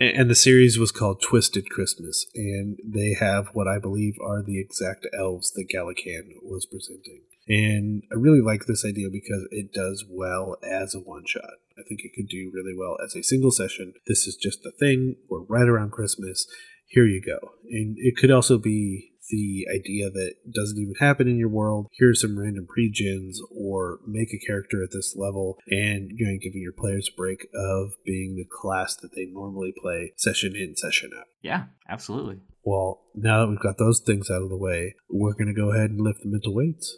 and 0.00 0.28
the 0.28 0.34
series 0.34 0.78
was 0.78 0.90
called 0.90 1.22
Twisted 1.22 1.70
Christmas, 1.70 2.26
and 2.34 2.78
they 2.84 3.14
have 3.14 3.48
what 3.52 3.68
I 3.68 3.78
believe 3.78 4.14
are 4.22 4.42
the 4.42 4.60
exact 4.60 5.06
elves 5.16 5.52
that 5.52 5.68
Galakan 5.72 6.42
was 6.42 6.66
presenting. 6.66 7.22
And 7.48 8.02
I 8.10 8.16
really 8.16 8.40
like 8.40 8.66
this 8.66 8.84
idea 8.84 9.08
because 9.10 9.46
it 9.50 9.72
does 9.72 10.04
well 10.08 10.56
as 10.62 10.94
a 10.94 11.00
one 11.00 11.24
shot. 11.26 11.60
I 11.78 11.82
think 11.88 12.00
it 12.02 12.12
could 12.14 12.28
do 12.28 12.50
really 12.54 12.74
well 12.76 12.96
as 13.04 13.14
a 13.14 13.22
single 13.22 13.50
session. 13.50 13.94
This 14.06 14.26
is 14.26 14.36
just 14.36 14.62
the 14.62 14.72
thing. 14.72 15.16
We're 15.28 15.42
right 15.42 15.68
around 15.68 15.92
Christmas. 15.92 16.46
Here 16.86 17.06
you 17.06 17.20
go. 17.20 17.52
And 17.70 17.96
it 17.98 18.16
could 18.16 18.30
also 18.30 18.58
be 18.58 19.10
the 19.30 19.66
idea 19.74 20.10
that 20.10 20.34
doesn't 20.54 20.78
even 20.78 20.94
happen 21.00 21.28
in 21.28 21.38
your 21.38 21.48
world. 21.48 21.88
Here's 21.98 22.20
some 22.20 22.38
random 22.38 22.66
pre-gens 22.66 23.40
or 23.50 23.98
make 24.06 24.28
a 24.32 24.46
character 24.46 24.82
at 24.82 24.90
this 24.92 25.14
level 25.16 25.58
and 25.68 26.10
you 26.14 26.26
know, 26.26 26.38
giving 26.40 26.60
your 26.60 26.72
players 26.72 27.10
a 27.12 27.16
break 27.16 27.46
of 27.54 27.92
being 28.04 28.36
the 28.36 28.44
class 28.44 28.96
that 28.96 29.14
they 29.14 29.26
normally 29.26 29.72
play 29.80 30.12
session 30.16 30.54
in, 30.54 30.76
session 30.76 31.10
out. 31.18 31.26
Yeah, 31.42 31.64
absolutely. 31.88 32.40
Well, 32.64 33.02
now 33.14 33.40
that 33.40 33.48
we've 33.48 33.60
got 33.60 33.78
those 33.78 34.00
things 34.00 34.30
out 34.30 34.42
of 34.42 34.50
the 34.50 34.56
way, 34.56 34.94
we're 35.10 35.34
going 35.34 35.52
to 35.52 35.60
go 35.60 35.72
ahead 35.72 35.90
and 35.90 36.00
lift 36.00 36.20
the 36.22 36.28
mental 36.28 36.54
weights 36.54 36.96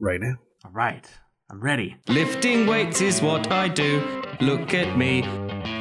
right 0.00 0.20
now. 0.20 0.34
All 0.64 0.70
right. 0.72 1.06
I'm 1.50 1.60
ready. 1.60 1.96
Lifting 2.08 2.66
weights 2.66 3.00
is 3.00 3.22
what 3.22 3.50
I 3.52 3.68
do. 3.68 4.02
Look 4.40 4.74
at 4.74 4.96
me. 4.98 5.22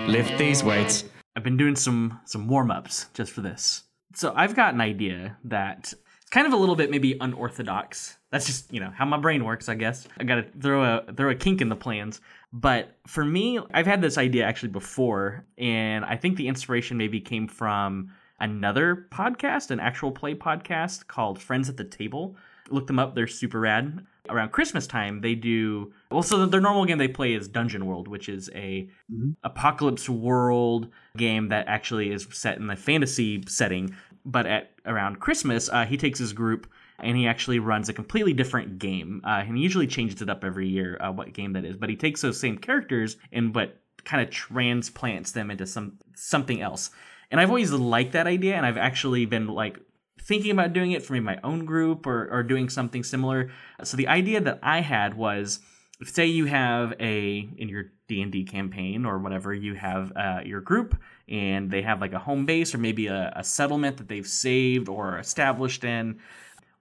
Lift 0.08 0.38
these 0.38 0.64
weights. 0.64 1.06
I've 1.36 1.44
been 1.44 1.58
doing 1.58 1.76
some 1.76 2.20
some 2.26 2.48
warm-ups 2.48 3.08
just 3.14 3.32
for 3.32 3.42
this. 3.42 3.84
So 4.14 4.32
I've 4.36 4.56
got 4.56 4.74
an 4.74 4.82
idea 4.82 5.38
that 5.46 5.94
it's 6.22 6.30
kind 6.30 6.48
of 6.48 6.54
a 6.54 6.56
little 6.56 6.76
bit 6.76 6.92
maybe 6.92 7.18
unorthodox. 7.20 8.18
That's 8.32 8.46
just, 8.46 8.72
you 8.72 8.80
know, 8.80 8.92
how 8.96 9.06
my 9.06 9.18
brain 9.18 9.44
works, 9.44 9.68
I 9.68 9.76
guess. 9.76 10.08
I 10.18 10.24
got 10.24 10.36
to 10.36 10.46
throw 10.62 10.84
a 10.84 11.14
throw 11.14 11.32
a 11.32 11.36
kink 11.36 11.62
in 11.62 11.70
the 11.70 11.76
plans. 11.76 12.22
But 12.54 12.96
for 13.08 13.26
me, 13.26 13.60
I've 13.74 13.88
had 13.88 14.02
this 14.02 14.18
idea 14.18 14.46
actually 14.46 14.70
before, 14.70 15.46
and 15.58 16.06
I 16.06 16.16
think 16.16 16.38
the 16.38 16.48
inspiration 16.48 16.98
maybe 16.98 17.20
came 17.20 17.48
from 17.48 18.12
another 18.40 19.08
podcast, 19.12 19.72
an 19.72 19.80
actual 19.80 20.12
play 20.12 20.36
podcast 20.36 21.08
called 21.08 21.42
Friends 21.42 21.70
at 21.70 21.78
the 21.78 21.84
Table 21.84 22.38
Look 22.70 22.88
them 22.88 23.00
up; 23.00 23.16
they're 23.16 23.28
super 23.28 23.60
rad. 23.60 24.06
Around 24.28 24.52
Christmas 24.54 24.88
time, 24.88 25.22
they 25.22 25.36
do 25.36 25.94
well. 26.10 26.24
So 26.24 26.46
their 26.46 26.62
normal 26.62 26.86
game 26.86 26.98
they 26.98 27.08
play 27.08 27.34
is 27.34 27.48
Dungeon 27.48 27.86
World, 27.86 28.08
which 28.08 28.28
is 28.28 28.50
a 28.56 28.90
mm-hmm. 29.12 29.32
apocalypse 29.44 30.10
world 30.10 30.90
game 31.16 31.50
that 31.50 31.68
actually 31.68 32.12
is 32.12 32.28
set 32.32 32.58
in 32.58 32.68
the 32.68 32.76
fantasy 32.76 33.44
setting. 33.48 33.96
But 34.26 34.48
at 34.48 34.72
around 34.86 35.20
Christmas, 35.20 35.70
uh, 35.70 35.86
he 35.86 35.98
takes 35.98 36.18
his 36.18 36.34
group 36.34 36.68
and 37.00 37.18
he 37.18 37.28
actually 37.28 37.60
runs 37.60 37.90
a 37.90 37.94
completely 37.94 38.34
different 38.34 38.80
game. 38.80 39.22
Uh, 39.24 39.44
and 39.46 39.58
he 39.58 39.64
usually 39.64 39.88
changes 39.88 40.22
it 40.22 40.30
up 40.30 40.44
every 40.44 40.68
year, 40.68 40.98
uh, 41.00 41.12
what 41.12 41.34
game 41.34 41.54
that 41.54 41.66
is. 41.66 41.78
But 41.78 41.90
he 41.90 41.96
takes 41.96 42.22
those 42.22 42.40
same 42.40 42.58
characters 42.58 43.18
and 43.32 43.54
but 43.54 43.80
kind 44.06 44.24
of 44.24 44.30
transplants 44.30 45.32
them 45.32 45.52
into 45.52 45.66
some 45.66 45.98
something 46.16 46.62
else. 46.62 46.92
And 47.32 47.42
I've 47.42 47.50
always 47.50 47.72
liked 47.72 48.14
that 48.14 48.28
idea, 48.28 48.56
and 48.56 48.66
I've 48.66 48.78
actually 48.78 49.26
been 49.26 49.48
like 49.48 49.80
thinking 50.26 50.52
about 50.52 50.74
doing 50.74 50.92
it 50.92 51.04
for 51.04 51.14
maybe 51.14 51.26
my 51.26 51.40
own 51.44 51.66
group 51.66 52.08
or, 52.08 52.28
or 52.32 52.44
doing 52.44 52.68
something 52.68 53.04
similar. 53.04 53.52
So 53.84 53.96
the 53.96 54.08
idea 54.08 54.42
that 54.42 54.60
I 54.64 54.82
had 54.82 55.14
was, 55.16 55.60
say 56.04 56.26
you 56.26 56.46
have 56.46 56.94
a 57.00 57.48
in 57.58 57.70
your 57.70 57.92
D 58.08 58.22
and 58.22 58.32
D 58.32 58.44
campaign 58.44 59.06
or 59.06 59.20
whatever, 59.20 59.54
you 59.54 59.76
have 59.76 60.12
uh, 60.16 60.42
your 60.44 60.62
group 60.62 60.98
and 61.30 61.72
they 61.72 61.84
have 61.84 62.02
like 62.02 62.14
a 62.14 62.20
home 62.20 62.46
base 62.46 62.74
or 62.74 62.80
maybe 62.80 63.08
a, 63.08 63.32
a 63.36 63.44
settlement 63.44 63.98
that 63.98 64.08
they've 64.08 64.28
saved 64.28 64.90
or 64.90 65.18
established 65.20 65.84
in. 65.84 66.20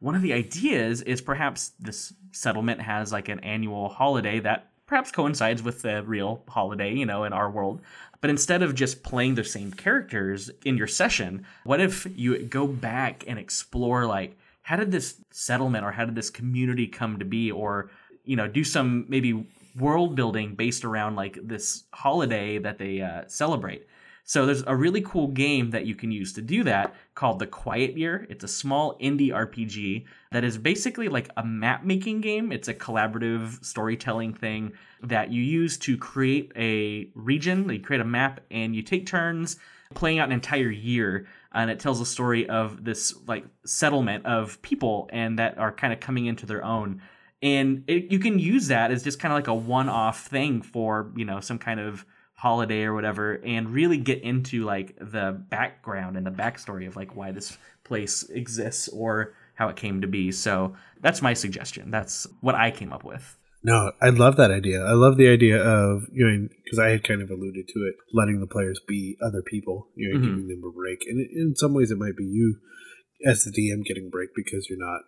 One 0.00 0.14
of 0.14 0.22
the 0.22 0.32
ideas 0.32 1.02
is 1.02 1.20
perhaps 1.20 1.72
this 1.78 2.12
settlement 2.32 2.80
has 2.80 3.12
like 3.12 3.28
an 3.28 3.40
annual 3.40 3.88
holiday 3.88 4.40
that 4.40 4.70
perhaps 4.86 5.10
coincides 5.10 5.62
with 5.62 5.82
the 5.82 6.02
real 6.02 6.42
holiday, 6.48 6.94
you 6.94 7.06
know, 7.06 7.24
in 7.24 7.32
our 7.32 7.50
world. 7.50 7.80
But 8.20 8.30
instead 8.30 8.62
of 8.62 8.74
just 8.74 9.02
playing 9.02 9.34
the 9.34 9.44
same 9.44 9.72
characters 9.72 10.50
in 10.64 10.76
your 10.76 10.86
session, 10.86 11.46
what 11.64 11.80
if 11.80 12.06
you 12.16 12.38
go 12.38 12.66
back 12.66 13.24
and 13.26 13.38
explore 13.38 14.06
like 14.06 14.36
how 14.62 14.76
did 14.76 14.90
this 14.90 15.16
settlement 15.30 15.84
or 15.84 15.92
how 15.92 16.06
did 16.06 16.14
this 16.14 16.30
community 16.30 16.86
come 16.86 17.18
to 17.18 17.24
be 17.24 17.50
or 17.50 17.90
you 18.24 18.36
know 18.36 18.48
do 18.48 18.64
some 18.64 19.04
maybe 19.08 19.46
world 19.78 20.14
building 20.14 20.54
based 20.54 20.84
around 20.84 21.16
like 21.16 21.38
this 21.42 21.84
holiday 21.92 22.58
that 22.58 22.78
they 22.78 23.00
uh, 23.00 23.22
celebrate 23.26 23.86
so 24.24 24.46
there's 24.46 24.64
a 24.66 24.74
really 24.74 25.02
cool 25.02 25.28
game 25.28 25.70
that 25.70 25.86
you 25.86 25.94
can 25.94 26.10
use 26.10 26.32
to 26.32 26.42
do 26.42 26.64
that 26.64 26.94
called 27.14 27.38
The 27.38 27.46
Quiet 27.46 27.96
Year. 27.96 28.26
It's 28.30 28.42
a 28.42 28.48
small 28.48 28.98
indie 28.98 29.30
RPG 29.30 30.06
that 30.32 30.44
is 30.44 30.56
basically 30.56 31.08
like 31.08 31.28
a 31.36 31.44
map 31.44 31.84
making 31.84 32.22
game. 32.22 32.50
It's 32.50 32.68
a 32.68 32.74
collaborative 32.74 33.62
storytelling 33.62 34.32
thing 34.32 34.72
that 35.02 35.30
you 35.30 35.42
use 35.42 35.76
to 35.78 35.98
create 35.98 36.52
a 36.56 37.10
region. 37.14 37.68
You 37.68 37.80
create 37.80 38.00
a 38.00 38.06
map 38.06 38.40
and 38.50 38.74
you 38.74 38.82
take 38.82 39.06
turns 39.06 39.58
playing 39.92 40.18
out 40.18 40.28
an 40.28 40.32
entire 40.32 40.70
year 40.70 41.26
and 41.52 41.70
it 41.70 41.78
tells 41.78 42.00
a 42.00 42.06
story 42.06 42.48
of 42.48 42.82
this 42.82 43.14
like 43.28 43.44
settlement 43.66 44.24
of 44.26 44.60
people 44.62 45.08
and 45.12 45.38
that 45.38 45.58
are 45.58 45.70
kind 45.70 45.92
of 45.92 46.00
coming 46.00 46.26
into 46.26 46.46
their 46.46 46.64
own 46.64 47.00
and 47.42 47.84
it, 47.86 48.10
you 48.10 48.18
can 48.18 48.38
use 48.38 48.68
that 48.68 48.90
as 48.90 49.04
just 49.04 49.20
kind 49.20 49.32
of 49.32 49.36
like 49.36 49.48
a 49.48 49.54
one-off 49.54 50.26
thing 50.26 50.62
for 50.62 51.12
you 51.14 51.24
know 51.24 51.40
some 51.40 51.58
kind 51.58 51.78
of 51.78 52.04
holiday 52.34 52.82
or 52.82 52.94
whatever 52.94 53.40
and 53.44 53.70
really 53.70 53.96
get 53.96 54.22
into 54.22 54.64
like 54.64 54.96
the 54.98 55.40
background 55.48 56.16
and 56.16 56.26
the 56.26 56.30
backstory 56.30 56.86
of 56.86 56.96
like 56.96 57.14
why 57.16 57.30
this 57.30 57.56
place 57.84 58.28
exists 58.30 58.88
or 58.88 59.34
how 59.54 59.68
it 59.68 59.76
came 59.76 60.00
to 60.00 60.06
be 60.06 60.32
so 60.32 60.74
that's 61.00 61.22
my 61.22 61.32
suggestion 61.32 61.90
that's 61.90 62.26
what 62.40 62.54
i 62.54 62.70
came 62.70 62.92
up 62.92 63.04
with 63.04 63.36
no, 63.66 63.92
I 64.02 64.10
love 64.10 64.36
that 64.36 64.50
idea. 64.50 64.84
I 64.84 64.92
love 64.92 65.16
the 65.16 65.26
idea 65.26 65.56
of 65.56 66.02
you 66.12 66.26
know 66.26 66.48
because 66.62 66.78
I 66.78 66.90
had 66.90 67.02
kind 67.02 67.22
of 67.22 67.30
alluded 67.30 67.66
to 67.66 67.80
it, 67.88 67.94
letting 68.12 68.40
the 68.40 68.46
players 68.46 68.78
be 68.86 69.16
other 69.24 69.40
people, 69.40 69.88
you 69.96 70.12
know, 70.12 70.18
mm-hmm. 70.18 70.28
giving 70.28 70.48
them 70.48 70.62
a 70.68 70.70
break. 70.70 70.98
And 71.08 71.18
in 71.18 71.54
some 71.56 71.72
ways, 71.72 71.90
it 71.90 71.96
might 71.96 72.14
be 72.14 72.24
you 72.24 72.58
as 73.24 73.42
the 73.42 73.50
DM 73.50 73.82
getting 73.82 74.08
a 74.08 74.10
break 74.10 74.30
because 74.36 74.66
you're 74.68 74.78
not 74.78 75.00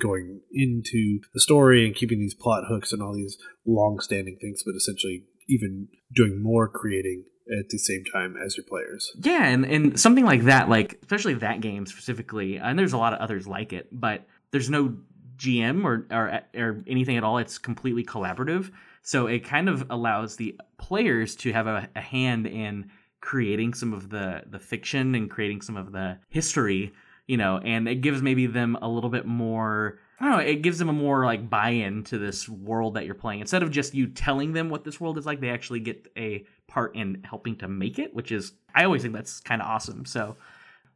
going 0.00 0.40
into 0.50 1.20
the 1.34 1.40
story 1.40 1.86
and 1.86 1.94
keeping 1.94 2.18
these 2.18 2.34
plot 2.34 2.64
hooks 2.68 2.90
and 2.92 3.02
all 3.02 3.14
these 3.14 3.36
long-standing 3.66 4.38
things, 4.40 4.62
but 4.64 4.74
essentially 4.74 5.24
even 5.48 5.88
doing 6.14 6.42
more 6.42 6.68
creating 6.68 7.24
at 7.58 7.68
the 7.68 7.78
same 7.78 8.04
time 8.04 8.36
as 8.36 8.56
your 8.56 8.64
players. 8.64 9.12
Yeah, 9.22 9.46
and, 9.46 9.64
and 9.64 10.00
something 10.00 10.24
like 10.24 10.44
that, 10.44 10.68
like 10.68 10.98
especially 11.02 11.34
that 11.34 11.60
game 11.60 11.86
specifically, 11.86 12.56
and 12.56 12.78
there's 12.78 12.92
a 12.92 12.98
lot 12.98 13.12
of 13.12 13.20
others 13.20 13.46
like 13.46 13.72
it, 13.72 13.88
but 13.92 14.26
there's 14.50 14.70
no 14.70 14.96
GM 15.36 15.84
or, 15.84 16.06
or 16.10 16.40
or 16.54 16.84
anything 16.86 17.16
at 17.16 17.24
all. 17.24 17.38
It's 17.38 17.58
completely 17.58 18.04
collaborative. 18.04 18.70
So 19.02 19.26
it 19.26 19.44
kind 19.44 19.68
of 19.68 19.86
allows 19.90 20.36
the 20.36 20.58
players 20.78 21.36
to 21.36 21.52
have 21.52 21.66
a, 21.66 21.88
a 21.94 22.00
hand 22.00 22.46
in 22.46 22.90
creating 23.20 23.74
some 23.74 23.92
of 23.92 24.10
the 24.10 24.42
the 24.46 24.58
fiction 24.58 25.14
and 25.14 25.30
creating 25.30 25.60
some 25.60 25.76
of 25.76 25.92
the 25.92 26.18
history, 26.28 26.92
you 27.26 27.36
know, 27.36 27.58
and 27.58 27.88
it 27.88 27.96
gives 27.96 28.22
maybe 28.22 28.46
them 28.46 28.78
a 28.80 28.88
little 28.88 29.10
bit 29.10 29.26
more 29.26 29.98
I 30.20 30.28
don't 30.28 30.38
know, 30.38 30.44
it 30.44 30.62
gives 30.62 30.78
them 30.78 30.88
a 30.88 30.92
more 30.92 31.24
like 31.24 31.50
buy-in 31.50 32.04
to 32.04 32.18
this 32.18 32.48
world 32.48 32.94
that 32.94 33.04
you're 33.04 33.14
playing. 33.14 33.40
Instead 33.40 33.62
of 33.62 33.70
just 33.70 33.94
you 33.94 34.06
telling 34.06 34.52
them 34.52 34.70
what 34.70 34.84
this 34.84 35.00
world 35.00 35.18
is 35.18 35.26
like, 35.26 35.40
they 35.40 35.50
actually 35.50 35.80
get 35.80 36.06
a 36.16 36.44
part 36.68 36.94
in 36.94 37.22
helping 37.24 37.56
to 37.58 37.68
make 37.68 37.98
it, 37.98 38.14
which 38.14 38.30
is 38.30 38.52
I 38.74 38.84
always 38.84 39.02
think 39.02 39.14
that's 39.14 39.40
kind 39.40 39.60
of 39.60 39.68
awesome. 39.68 40.04
So 40.04 40.36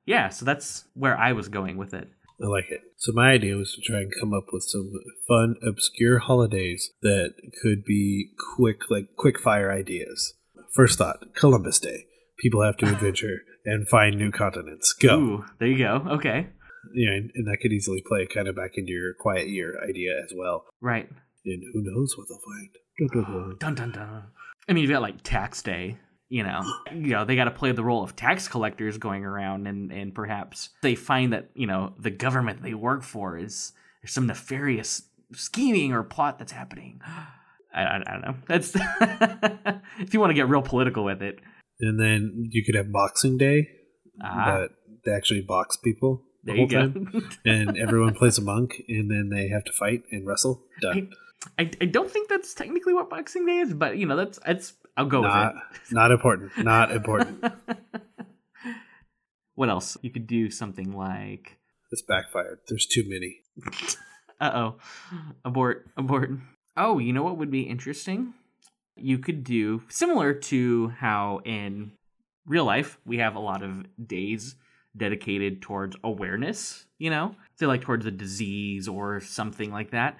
yeah, 0.06 0.28
so 0.28 0.44
that's 0.44 0.84
where 0.94 1.18
I 1.18 1.32
was 1.32 1.48
going 1.48 1.76
with 1.76 1.94
it. 1.94 2.08
I 2.42 2.46
like 2.46 2.66
it. 2.70 2.80
So 2.96 3.12
my 3.12 3.32
idea 3.32 3.56
was 3.56 3.74
to 3.74 3.80
try 3.80 4.00
and 4.00 4.12
come 4.20 4.32
up 4.32 4.46
with 4.52 4.62
some 4.62 4.90
fun, 5.26 5.56
obscure 5.66 6.20
holidays 6.20 6.90
that 7.02 7.34
could 7.62 7.84
be 7.84 8.30
quick, 8.56 8.90
like 8.90 9.16
quick 9.16 9.40
fire 9.40 9.72
ideas. 9.72 10.34
First 10.74 10.98
thought: 10.98 11.34
Columbus 11.34 11.80
Day. 11.80 12.06
People 12.38 12.62
have 12.62 12.76
to 12.76 12.86
adventure 12.86 13.40
and 13.64 13.88
find 13.88 14.16
new 14.16 14.30
continents. 14.30 14.92
Go. 14.92 15.18
Ooh, 15.18 15.44
there 15.58 15.68
you 15.68 15.78
go. 15.78 16.04
Okay. 16.12 16.46
Yeah, 16.94 17.10
and, 17.10 17.30
and 17.34 17.46
that 17.46 17.58
could 17.60 17.72
easily 17.72 18.02
play 18.06 18.26
kind 18.26 18.48
of 18.48 18.56
back 18.56 18.72
into 18.76 18.92
your 18.92 19.14
quiet 19.18 19.48
year 19.48 19.74
idea 19.88 20.12
as 20.22 20.32
well. 20.36 20.64
Right. 20.80 21.08
And 21.44 21.62
who 21.72 21.82
knows 21.82 22.14
what 22.16 22.28
they'll 22.28 22.38
find. 22.38 22.68
Dun 22.98 23.22
dun 23.22 23.32
dun. 23.32 23.56
dun, 23.74 23.74
dun, 23.74 23.92
dun. 23.92 24.22
I 24.68 24.72
mean, 24.72 24.82
you've 24.82 24.90
got 24.90 25.02
like 25.02 25.22
tax 25.22 25.62
day 25.62 25.98
you 26.28 26.42
know, 26.42 26.60
you 26.92 27.08
know, 27.08 27.24
they 27.24 27.36
got 27.36 27.44
to 27.44 27.50
play 27.50 27.72
the 27.72 27.82
role 27.82 28.02
of 28.02 28.14
tax 28.14 28.48
collectors 28.48 28.98
going 28.98 29.24
around, 29.24 29.66
and 29.66 29.90
and 29.90 30.14
perhaps 30.14 30.68
they 30.82 30.94
find 30.94 31.32
that 31.32 31.50
you 31.54 31.66
know 31.66 31.94
the 31.98 32.10
government 32.10 32.62
they 32.62 32.74
work 32.74 33.02
for 33.02 33.38
is 33.38 33.72
there's 34.02 34.12
some 34.12 34.26
nefarious 34.26 35.02
scheming 35.32 35.92
or 35.92 36.02
plot 36.02 36.38
that's 36.38 36.52
happening. 36.52 37.00
I, 37.74 37.82
I, 37.82 37.96
I 37.96 38.12
don't 38.12 38.22
know. 38.22 38.34
That's 38.46 38.72
if 40.00 40.12
you 40.12 40.20
want 40.20 40.30
to 40.30 40.34
get 40.34 40.48
real 40.48 40.62
political 40.62 41.04
with 41.04 41.22
it. 41.22 41.38
And 41.80 42.00
then 42.00 42.48
you 42.50 42.64
could 42.64 42.74
have 42.74 42.90
Boxing 42.92 43.38
Day, 43.38 43.68
ah. 44.22 44.44
but 44.58 44.70
they 45.04 45.12
actually 45.12 45.42
box 45.42 45.76
people. 45.76 46.24
The 46.48 46.54
there 46.54 46.62
you 46.62 46.68
go. 46.68 46.88
Time, 46.88 47.30
and 47.44 47.78
everyone 47.78 48.14
plays 48.14 48.38
a 48.38 48.42
monk, 48.42 48.82
and 48.88 49.10
then 49.10 49.28
they 49.28 49.48
have 49.48 49.64
to 49.64 49.72
fight 49.72 50.04
and 50.10 50.26
wrestle. 50.26 50.62
Done. 50.80 51.12
I, 51.58 51.62
I, 51.62 51.70
I 51.82 51.84
don't 51.84 52.10
think 52.10 52.28
that's 52.28 52.54
technically 52.54 52.94
what 52.94 53.10
Boxing 53.10 53.44
Day 53.44 53.58
is, 53.58 53.74
but 53.74 53.98
you 53.98 54.06
know 54.06 54.16
that's 54.16 54.38
it's 54.46 54.72
I'll 54.96 55.04
go 55.04 55.20
not, 55.20 55.54
with 55.54 55.62
it. 55.62 55.84
Not 55.94 56.10
important. 56.10 56.56
Not 56.56 56.90
important. 56.90 57.44
what 59.54 59.68
else? 59.68 59.98
You 60.00 60.10
could 60.10 60.26
do 60.26 60.50
something 60.50 60.96
like. 60.96 61.58
This 61.90 62.02
backfired. 62.02 62.60
There's 62.68 62.86
too 62.86 63.04
many. 63.06 63.40
uh 64.40 64.50
oh. 64.54 64.74
Abort. 65.44 65.86
Abort. 65.96 66.30
Oh, 66.76 66.98
you 66.98 67.12
know 67.12 67.22
what 67.22 67.36
would 67.36 67.50
be 67.50 67.62
interesting? 67.62 68.32
You 68.96 69.18
could 69.18 69.44
do 69.44 69.82
similar 69.88 70.32
to 70.32 70.88
how 70.88 71.40
in 71.44 71.92
real 72.46 72.64
life 72.64 72.98
we 73.04 73.18
have 73.18 73.36
a 73.36 73.40
lot 73.40 73.62
of 73.62 73.86
days 74.04 74.56
dedicated 74.98 75.62
towards 75.62 75.96
awareness, 76.04 76.86
you 76.98 77.10
know? 77.10 77.34
Say 77.56 77.66
like 77.66 77.82
towards 77.82 78.06
a 78.06 78.10
disease 78.10 78.88
or 78.88 79.20
something 79.20 79.72
like 79.72 79.90
that. 79.92 80.16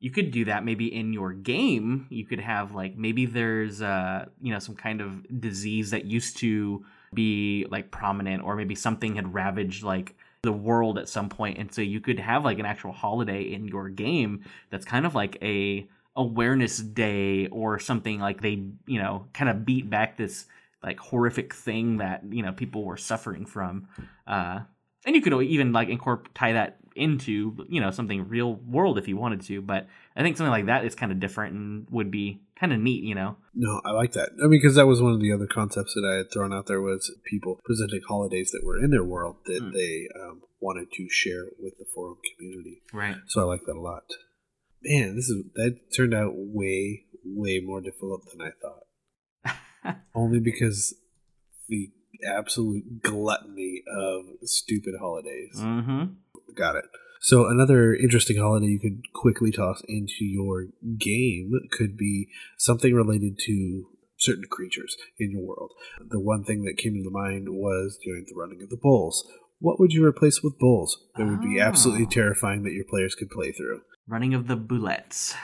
You 0.00 0.10
could 0.10 0.30
do 0.30 0.44
that 0.44 0.64
maybe 0.64 0.94
in 0.94 1.12
your 1.12 1.32
game. 1.32 2.06
You 2.10 2.24
could 2.24 2.40
have 2.40 2.74
like 2.74 2.96
maybe 2.96 3.26
there's 3.26 3.82
uh 3.82 4.26
you 4.40 4.52
know 4.52 4.58
some 4.60 4.76
kind 4.76 5.00
of 5.00 5.40
disease 5.40 5.90
that 5.90 6.04
used 6.04 6.38
to 6.38 6.84
be 7.12 7.66
like 7.70 7.90
prominent 7.90 8.44
or 8.44 8.54
maybe 8.54 8.74
something 8.74 9.16
had 9.16 9.34
ravaged 9.34 9.82
like 9.82 10.14
the 10.42 10.52
world 10.52 10.98
at 10.98 11.08
some 11.08 11.28
point. 11.28 11.58
And 11.58 11.72
so 11.72 11.82
you 11.82 12.00
could 12.00 12.20
have 12.20 12.44
like 12.44 12.58
an 12.58 12.66
actual 12.66 12.92
holiday 12.92 13.42
in 13.42 13.66
your 13.66 13.88
game 13.88 14.44
that's 14.70 14.84
kind 14.84 15.04
of 15.04 15.14
like 15.14 15.36
a 15.42 15.88
awareness 16.16 16.78
day 16.78 17.46
or 17.48 17.78
something 17.78 18.18
like 18.18 18.40
they 18.40 18.64
you 18.86 19.00
know 19.00 19.26
kind 19.32 19.48
of 19.48 19.64
beat 19.64 19.88
back 19.88 20.16
this 20.16 20.46
like 20.82 20.98
horrific 20.98 21.54
thing 21.54 21.98
that 21.98 22.22
you 22.30 22.42
know 22.42 22.52
people 22.52 22.84
were 22.84 22.96
suffering 22.96 23.46
from. 23.46 23.88
Uh 24.26 24.60
and 25.06 25.14
you 25.14 25.22
could 25.22 25.32
even 25.42 25.72
like 25.72 25.88
incorporate 25.88 26.34
tie 26.34 26.52
that 26.52 26.78
into 26.96 27.56
you 27.68 27.80
know 27.80 27.90
something 27.90 28.28
real 28.28 28.54
world 28.54 28.98
if 28.98 29.06
you 29.06 29.16
wanted 29.16 29.40
to 29.40 29.62
but 29.62 29.86
i 30.16 30.22
think 30.22 30.36
something 30.36 30.50
like 30.50 30.66
that 30.66 30.84
is 30.84 30.94
kind 30.94 31.12
of 31.12 31.20
different 31.20 31.54
and 31.54 31.86
would 31.90 32.10
be 32.10 32.40
kind 32.58 32.72
of 32.72 32.80
neat 32.80 33.04
you 33.04 33.14
know? 33.14 33.36
No 33.54 33.80
i 33.84 33.92
like 33.92 34.12
that. 34.12 34.30
I 34.42 34.48
mean 34.48 34.60
because 34.60 34.74
that 34.74 34.86
was 34.86 35.00
one 35.00 35.12
of 35.12 35.20
the 35.20 35.32
other 35.32 35.46
concepts 35.46 35.94
that 35.94 36.04
i 36.04 36.16
had 36.18 36.32
thrown 36.32 36.52
out 36.52 36.66
there 36.66 36.80
was 36.80 37.14
people 37.24 37.60
presenting 37.64 38.00
holidays 38.06 38.50
that 38.50 38.64
were 38.64 38.78
in 38.78 38.90
their 38.90 39.04
world 39.04 39.36
that 39.46 39.62
mm. 39.62 39.72
they 39.72 40.08
um, 40.20 40.42
wanted 40.60 40.88
to 40.92 41.08
share 41.08 41.44
with 41.60 41.78
the 41.78 41.84
forum 41.94 42.16
community. 42.36 42.82
Right. 42.92 43.16
So 43.28 43.42
i 43.42 43.44
like 43.44 43.64
that 43.66 43.76
a 43.76 43.80
lot. 43.80 44.02
Man 44.82 45.14
this 45.14 45.28
is 45.28 45.44
that 45.54 45.78
turned 45.96 46.14
out 46.14 46.32
way 46.34 47.04
way 47.24 47.60
more 47.64 47.80
difficult 47.80 48.22
than 48.32 48.44
i 48.44 48.50
thought 48.60 48.77
only 50.14 50.40
because 50.40 50.94
the 51.68 51.90
absolute 52.26 53.02
gluttony 53.02 53.82
of 53.86 54.24
stupid 54.44 54.94
holidays. 54.98 55.56
Mm-hmm. 55.56 56.04
Got 56.54 56.76
it. 56.76 56.84
So 57.20 57.46
another 57.48 57.94
interesting 57.94 58.38
holiday 58.38 58.66
you 58.66 58.78
could 58.78 59.12
quickly 59.12 59.50
toss 59.50 59.82
into 59.88 60.24
your 60.24 60.66
game 60.98 61.52
could 61.70 61.96
be 61.96 62.28
something 62.56 62.94
related 62.94 63.38
to 63.46 63.86
certain 64.18 64.44
creatures 64.48 64.96
in 65.18 65.30
your 65.30 65.42
world. 65.42 65.72
The 66.00 66.20
one 66.20 66.44
thing 66.44 66.62
that 66.64 66.76
came 66.76 66.94
to 66.94 67.10
mind 67.10 67.48
was 67.50 67.98
during 68.04 68.24
the 68.24 68.34
running 68.36 68.62
of 68.62 68.70
the 68.70 68.76
bulls. 68.76 69.28
What 69.60 69.80
would 69.80 69.92
you 69.92 70.04
replace 70.04 70.42
with 70.42 70.58
bulls 70.58 71.04
that 71.16 71.26
would 71.26 71.40
be 71.40 71.60
absolutely 71.60 72.06
ah. 72.06 72.10
terrifying 72.10 72.62
that 72.62 72.72
your 72.72 72.84
players 72.84 73.14
could 73.14 73.30
play 73.30 73.50
through? 73.50 73.82
Running 74.06 74.34
of 74.34 74.46
the 74.46 74.56
bullets. 74.56 75.34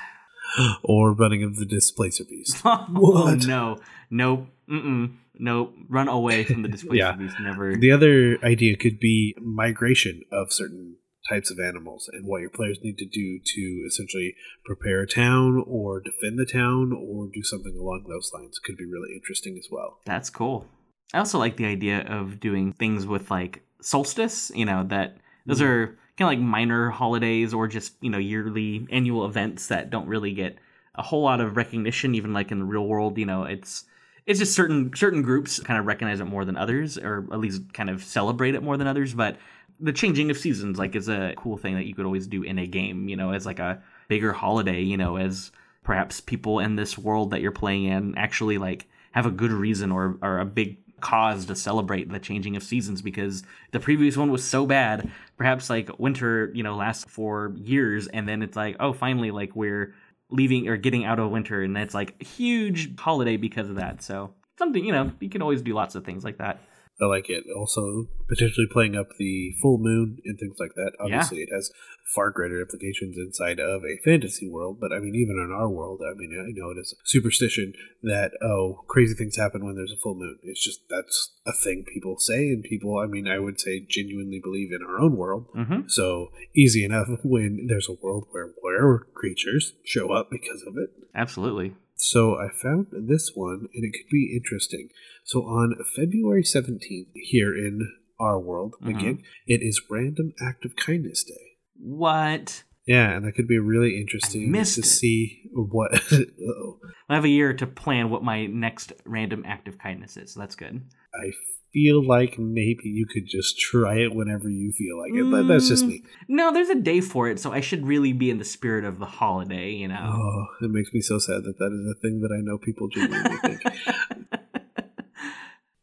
or 0.82 1.12
running 1.12 1.42
of 1.42 1.56
the 1.56 1.66
displacer 1.66 2.24
beast. 2.24 2.60
oh, 2.64 3.38
no. 3.46 3.78
Nope. 4.10 4.46
Mm-mm. 4.68 5.16
Nope. 5.38 5.74
Run 5.88 6.08
away 6.08 6.44
from 6.44 6.62
the 6.62 6.68
displacer 6.68 6.96
yeah. 6.96 7.12
beast. 7.12 7.36
Never. 7.40 7.76
The 7.76 7.92
other 7.92 8.38
idea 8.44 8.76
could 8.76 8.98
be 8.98 9.34
migration 9.40 10.22
of 10.32 10.52
certain 10.52 10.96
types 11.28 11.50
of 11.50 11.58
animals 11.58 12.08
and 12.12 12.26
what 12.26 12.42
your 12.42 12.50
players 12.50 12.78
need 12.82 12.98
to 12.98 13.06
do 13.06 13.40
to 13.42 13.84
essentially 13.86 14.34
prepare 14.64 15.00
a 15.00 15.06
town 15.06 15.64
or 15.66 16.00
defend 16.00 16.38
the 16.38 16.44
town 16.44 16.92
or 16.92 17.28
do 17.32 17.42
something 17.42 17.74
along 17.78 18.04
those 18.08 18.30
lines 18.34 18.58
could 18.58 18.76
be 18.76 18.84
really 18.84 19.14
interesting 19.14 19.56
as 19.58 19.68
well. 19.70 20.00
That's 20.04 20.28
cool. 20.28 20.66
I 21.14 21.18
also 21.18 21.38
like 21.38 21.56
the 21.56 21.66
idea 21.66 22.00
of 22.00 22.40
doing 22.40 22.72
things 22.72 23.06
with 23.06 23.30
like 23.30 23.62
solstice, 23.80 24.50
you 24.54 24.64
know, 24.64 24.84
that 24.88 25.16
those 25.46 25.60
mm. 25.60 25.66
are 25.66 25.98
kind 26.16 26.32
of 26.32 26.38
like 26.38 26.46
minor 26.46 26.90
holidays 26.90 27.52
or 27.52 27.66
just, 27.66 27.94
you 28.00 28.10
know, 28.10 28.18
yearly 28.18 28.86
annual 28.90 29.24
events 29.26 29.68
that 29.68 29.90
don't 29.90 30.06
really 30.06 30.32
get 30.32 30.56
a 30.94 31.02
whole 31.02 31.22
lot 31.22 31.40
of 31.40 31.56
recognition 31.56 32.14
even 32.14 32.32
like 32.32 32.52
in 32.52 32.60
the 32.60 32.64
real 32.64 32.86
world, 32.86 33.18
you 33.18 33.26
know, 33.26 33.44
it's 33.44 33.84
it's 34.26 34.38
just 34.38 34.54
certain 34.54 34.94
certain 34.94 35.22
groups 35.22 35.60
kind 35.60 35.78
of 35.78 35.86
recognize 35.86 36.20
it 36.20 36.24
more 36.24 36.44
than 36.44 36.56
others 36.56 36.96
or 36.96 37.26
at 37.32 37.40
least 37.40 37.72
kind 37.74 37.90
of 37.90 38.02
celebrate 38.02 38.54
it 38.54 38.62
more 38.62 38.76
than 38.76 38.86
others, 38.86 39.12
but 39.12 39.36
the 39.80 39.92
changing 39.92 40.30
of 40.30 40.38
seasons 40.38 40.78
like 40.78 40.94
is 40.94 41.08
a 41.08 41.34
cool 41.36 41.56
thing 41.56 41.74
that 41.74 41.84
you 41.84 41.94
could 41.94 42.06
always 42.06 42.26
do 42.26 42.42
in 42.42 42.58
a 42.58 42.66
game, 42.66 43.08
you 43.08 43.16
know, 43.16 43.32
as 43.32 43.44
like 43.44 43.58
a 43.58 43.82
bigger 44.08 44.32
holiday, 44.32 44.80
you 44.80 44.96
know, 44.96 45.16
as 45.16 45.50
perhaps 45.82 46.20
people 46.20 46.60
in 46.60 46.76
this 46.76 46.96
world 46.96 47.30
that 47.30 47.40
you're 47.40 47.50
playing 47.52 47.84
in 47.84 48.16
actually 48.16 48.56
like 48.56 48.86
have 49.12 49.26
a 49.26 49.30
good 49.30 49.52
reason 49.52 49.92
or, 49.92 50.16
or 50.22 50.38
a 50.38 50.46
big 50.46 50.78
cause 51.04 51.44
to 51.44 51.54
celebrate 51.54 52.10
the 52.10 52.18
changing 52.18 52.56
of 52.56 52.62
seasons 52.62 53.02
because 53.02 53.42
the 53.72 53.78
previous 53.78 54.16
one 54.16 54.32
was 54.32 54.42
so 54.42 54.64
bad. 54.64 55.10
Perhaps 55.36 55.68
like 55.68 55.98
winter, 55.98 56.50
you 56.54 56.62
know, 56.62 56.74
lasts 56.74 57.04
for 57.06 57.52
years 57.56 58.06
and 58.08 58.26
then 58.26 58.42
it's 58.42 58.56
like, 58.56 58.76
oh, 58.80 58.94
finally, 58.94 59.30
like 59.30 59.54
we're 59.54 59.94
leaving 60.30 60.66
or 60.66 60.78
getting 60.78 61.04
out 61.04 61.18
of 61.18 61.30
winter 61.30 61.62
and 61.62 61.76
it's 61.76 61.94
like 61.94 62.14
a 62.20 62.24
huge 62.24 62.98
holiday 62.98 63.36
because 63.36 63.68
of 63.68 63.76
that. 63.76 64.02
So 64.02 64.32
something, 64.58 64.82
you 64.82 64.92
know, 64.92 65.12
you 65.20 65.28
can 65.28 65.42
always 65.42 65.60
do 65.60 65.74
lots 65.74 65.94
of 65.94 66.04
things 66.04 66.24
like 66.24 66.38
that. 66.38 66.58
I 67.00 67.06
like 67.06 67.28
it. 67.28 67.44
Also, 67.54 68.08
potentially 68.28 68.66
playing 68.70 68.96
up 68.96 69.08
the 69.18 69.52
full 69.60 69.78
moon 69.78 70.18
and 70.24 70.38
things 70.38 70.56
like 70.60 70.74
that. 70.76 70.92
Obviously, 71.00 71.38
yeah. 71.38 71.44
it 71.44 71.54
has 71.54 71.70
far 72.14 72.30
greater 72.30 72.60
implications 72.60 73.16
inside 73.16 73.58
of 73.58 73.82
a 73.82 73.98
fantasy 74.04 74.48
world, 74.48 74.78
but 74.80 74.92
I 74.92 75.00
mean, 75.00 75.14
even 75.14 75.42
in 75.42 75.50
our 75.52 75.68
world, 75.68 76.00
I 76.02 76.14
mean, 76.16 76.30
I 76.38 76.52
know 76.52 76.70
it 76.70 76.78
is 76.78 76.94
superstition 77.04 77.72
that, 78.02 78.32
oh, 78.42 78.84
crazy 78.86 79.14
things 79.14 79.36
happen 79.36 79.64
when 79.64 79.74
there's 79.74 79.92
a 79.92 80.00
full 80.00 80.14
moon. 80.14 80.38
It's 80.42 80.64
just 80.64 80.80
that's 80.88 81.32
a 81.46 81.52
thing 81.52 81.84
people 81.92 82.18
say, 82.18 82.48
and 82.48 82.62
people, 82.62 82.98
I 82.98 83.06
mean, 83.06 83.26
I 83.26 83.38
would 83.38 83.58
say 83.58 83.84
genuinely 83.88 84.40
believe 84.42 84.70
in 84.70 84.86
our 84.86 85.00
own 85.00 85.16
world. 85.16 85.46
Mm-hmm. 85.56 85.88
So 85.88 86.30
easy 86.54 86.84
enough 86.84 87.08
when 87.24 87.66
there's 87.68 87.88
a 87.88 87.96
world 88.00 88.26
where 88.30 88.52
were 88.62 89.06
creatures 89.14 89.74
show 89.84 90.12
up 90.12 90.28
because 90.30 90.62
of 90.66 90.76
it. 90.76 90.90
Absolutely. 91.14 91.74
So 91.96 92.36
I 92.36 92.48
found 92.50 92.88
this 92.92 93.32
one, 93.34 93.68
and 93.74 93.84
it 93.84 93.92
could 93.92 94.10
be 94.10 94.34
interesting. 94.34 94.88
So 95.24 95.40
on 95.40 95.76
February 95.96 96.42
17th, 96.42 97.12
here 97.14 97.54
in 97.54 97.80
our 98.18 98.38
world, 98.38 98.74
mm-hmm. 98.82 98.96
again, 98.96 99.22
it 99.46 99.62
is 99.62 99.82
Random 99.88 100.32
Act 100.40 100.64
of 100.64 100.76
Kindness 100.76 101.24
Day. 101.24 101.58
What? 101.76 102.64
Yeah, 102.86 103.16
and 103.16 103.24
that 103.24 103.32
could 103.32 103.48
be 103.48 103.58
really 103.58 103.98
interesting 103.98 104.52
to 104.52 104.60
it. 104.60 104.66
see 104.66 105.42
what. 105.52 105.92
I 107.08 107.14
have 107.14 107.24
a 107.24 107.28
year 107.28 107.54
to 107.54 107.66
plan 107.66 108.10
what 108.10 108.22
my 108.22 108.46
next 108.46 108.92
random 109.04 109.44
act 109.46 109.68
of 109.68 109.78
kindness 109.78 110.16
is. 110.16 110.32
So 110.32 110.40
that's 110.40 110.54
good. 110.54 110.82
I 111.14 111.30
feel 111.72 112.06
like 112.06 112.38
maybe 112.38 112.84
you 112.84 113.06
could 113.06 113.26
just 113.26 113.58
try 113.58 113.96
it 113.96 114.14
whenever 114.14 114.48
you 114.48 114.72
feel 114.72 114.98
like 114.98 115.12
it. 115.12 115.30
But 115.30 115.48
that's 115.48 115.68
just 115.68 115.84
me. 115.84 116.00
Mm, 116.00 116.04
no, 116.28 116.52
there's 116.52 116.68
a 116.68 116.74
day 116.74 117.00
for 117.00 117.28
it, 117.28 117.40
so 117.40 117.52
I 117.52 117.60
should 117.60 117.86
really 117.86 118.12
be 118.12 118.30
in 118.30 118.38
the 118.38 118.44
spirit 118.44 118.84
of 118.84 118.98
the 118.98 119.06
holiday, 119.06 119.70
you 119.70 119.88
know. 119.88 120.12
Oh, 120.14 120.46
it 120.64 120.70
makes 120.70 120.92
me 120.92 121.00
so 121.00 121.18
sad 121.18 121.44
that 121.44 121.58
that 121.58 121.72
is 121.72 121.90
a 121.90 122.00
thing 122.00 122.20
that 122.20 122.32
I 122.32 122.40
know 122.42 122.58
people 122.58 122.88
genuinely 122.88 123.36
think. 123.38 123.60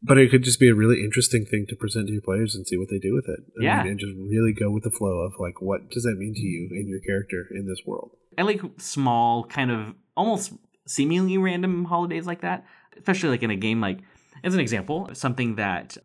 but 0.02 0.18
it 0.18 0.30
could 0.30 0.42
just 0.42 0.60
be 0.60 0.68
a 0.68 0.74
really 0.74 1.04
interesting 1.04 1.44
thing 1.44 1.66
to 1.68 1.76
present 1.76 2.08
to 2.08 2.12
your 2.12 2.22
players 2.22 2.54
and 2.54 2.66
see 2.66 2.76
what 2.76 2.88
they 2.90 2.98
do 2.98 3.14
with 3.14 3.28
it. 3.28 3.40
I 3.60 3.64
yeah. 3.64 3.82
Mean, 3.82 3.92
and 3.92 4.00
just 4.00 4.12
really 4.16 4.52
go 4.52 4.70
with 4.70 4.82
the 4.82 4.90
flow 4.90 5.20
of 5.20 5.34
like, 5.38 5.60
what 5.60 5.90
does 5.90 6.02
that 6.02 6.16
mean 6.18 6.34
to 6.34 6.40
you 6.40 6.68
and 6.72 6.88
your 6.88 7.00
character 7.00 7.46
in 7.50 7.66
this 7.66 7.86
world? 7.86 8.10
I 8.36 8.42
like 8.42 8.62
small, 8.78 9.44
kind 9.44 9.70
of 9.70 9.94
almost 10.16 10.52
seemingly 10.86 11.38
random 11.38 11.84
holidays 11.84 12.26
like 12.26 12.40
that, 12.40 12.64
especially 12.96 13.30
like 13.30 13.42
in 13.42 13.50
a 13.50 13.56
game 13.56 13.80
like 13.80 13.98
as 14.42 14.54
an 14.54 14.60
example, 14.60 15.08
something 15.12 15.56
that 15.56 15.96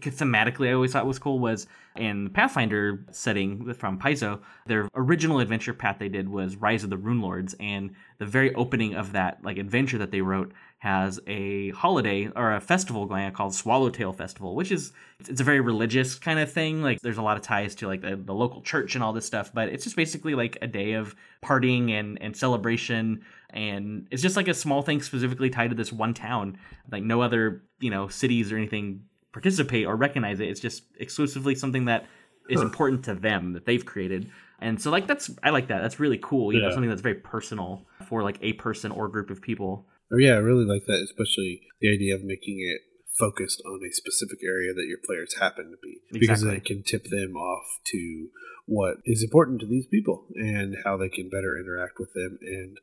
thematically 0.00 0.68
I 0.68 0.72
always 0.72 0.92
thought 0.92 1.06
was 1.06 1.18
cool 1.18 1.38
was 1.38 1.66
in 1.96 2.24
the 2.24 2.30
Pathfinder 2.30 3.04
setting 3.10 3.74
from 3.74 3.98
Paizo, 3.98 4.40
their 4.66 4.88
original 4.94 5.40
adventure 5.40 5.74
path 5.74 5.96
they 5.98 6.08
did 6.08 6.28
was 6.28 6.56
Rise 6.56 6.84
of 6.84 6.90
the 6.90 6.96
Rune 6.96 7.20
Lords, 7.20 7.54
and 7.60 7.90
the 8.18 8.24
very 8.24 8.54
opening 8.54 8.94
of 8.94 9.12
that 9.12 9.44
like 9.44 9.58
adventure 9.58 9.98
that 9.98 10.10
they 10.10 10.22
wrote 10.22 10.52
has 10.82 11.20
a 11.28 11.70
holiday 11.70 12.28
or 12.34 12.54
a 12.54 12.60
festival 12.60 13.06
going 13.06 13.24
on 13.24 13.30
called 13.30 13.54
Swallowtail 13.54 14.12
Festival, 14.12 14.56
which 14.56 14.72
is 14.72 14.92
it's 15.20 15.40
a 15.40 15.44
very 15.44 15.60
religious 15.60 16.16
kind 16.16 16.40
of 16.40 16.50
thing. 16.50 16.82
Like 16.82 17.00
there's 17.00 17.18
a 17.18 17.22
lot 17.22 17.36
of 17.36 17.44
ties 17.44 17.76
to 17.76 17.86
like 17.86 18.00
the, 18.00 18.16
the 18.16 18.34
local 18.34 18.62
church 18.62 18.96
and 18.96 19.04
all 19.04 19.12
this 19.12 19.24
stuff, 19.24 19.52
but 19.54 19.68
it's 19.68 19.84
just 19.84 19.94
basically 19.94 20.34
like 20.34 20.58
a 20.60 20.66
day 20.66 20.94
of 20.94 21.14
partying 21.40 21.92
and, 21.92 22.20
and 22.20 22.36
celebration 22.36 23.24
and 23.50 24.08
it's 24.10 24.22
just 24.22 24.34
like 24.34 24.48
a 24.48 24.54
small 24.54 24.82
thing 24.82 25.00
specifically 25.00 25.50
tied 25.50 25.70
to 25.70 25.76
this 25.76 25.92
one 25.92 26.14
town. 26.14 26.58
Like 26.90 27.04
no 27.04 27.22
other, 27.22 27.62
you 27.78 27.90
know, 27.90 28.08
cities 28.08 28.50
or 28.50 28.56
anything 28.56 29.04
participate 29.30 29.86
or 29.86 29.94
recognize 29.94 30.40
it. 30.40 30.48
It's 30.48 30.58
just 30.58 30.82
exclusively 30.98 31.54
something 31.54 31.84
that 31.84 32.06
is 32.50 32.60
important 32.60 33.04
to 33.04 33.14
them 33.14 33.52
that 33.52 33.66
they've 33.66 33.86
created. 33.86 34.32
And 34.58 34.82
so 34.82 34.90
like 34.90 35.06
that's 35.06 35.30
I 35.44 35.50
like 35.50 35.68
that. 35.68 35.80
That's 35.80 36.00
really 36.00 36.18
cool. 36.20 36.52
You 36.52 36.58
yeah. 36.58 36.66
know, 36.66 36.74
something 36.74 36.90
that's 36.90 37.02
very 37.02 37.14
personal 37.14 37.86
for 38.08 38.24
like 38.24 38.38
a 38.42 38.54
person 38.54 38.90
or 38.90 39.06
group 39.06 39.30
of 39.30 39.40
people. 39.40 39.86
Oh 40.12 40.18
yeah, 40.18 40.32
I 40.32 40.44
really 40.44 40.64
like 40.64 40.84
that, 40.86 41.02
especially 41.02 41.62
the 41.80 41.92
idea 41.92 42.14
of 42.14 42.22
making 42.22 42.58
it 42.60 42.82
focused 43.18 43.62
on 43.64 43.80
a 43.86 43.92
specific 43.92 44.38
area 44.44 44.72
that 44.74 44.86
your 44.88 44.98
players 45.04 45.36
happen 45.38 45.70
to 45.70 45.76
be. 45.82 46.00
Exactly. 46.14 46.20
Because 46.20 46.42
it 46.44 46.64
can 46.64 46.82
tip 46.82 47.04
them 47.04 47.36
off 47.36 47.66
to 47.86 48.28
what 48.66 48.96
is 49.04 49.22
important 49.22 49.60
to 49.60 49.66
these 49.66 49.86
people 49.86 50.26
and 50.34 50.76
how 50.84 50.96
they 50.96 51.08
can 51.08 51.28
better 51.28 51.58
interact 51.58 51.94
with 51.98 52.12
them 52.14 52.38
and 52.42 52.76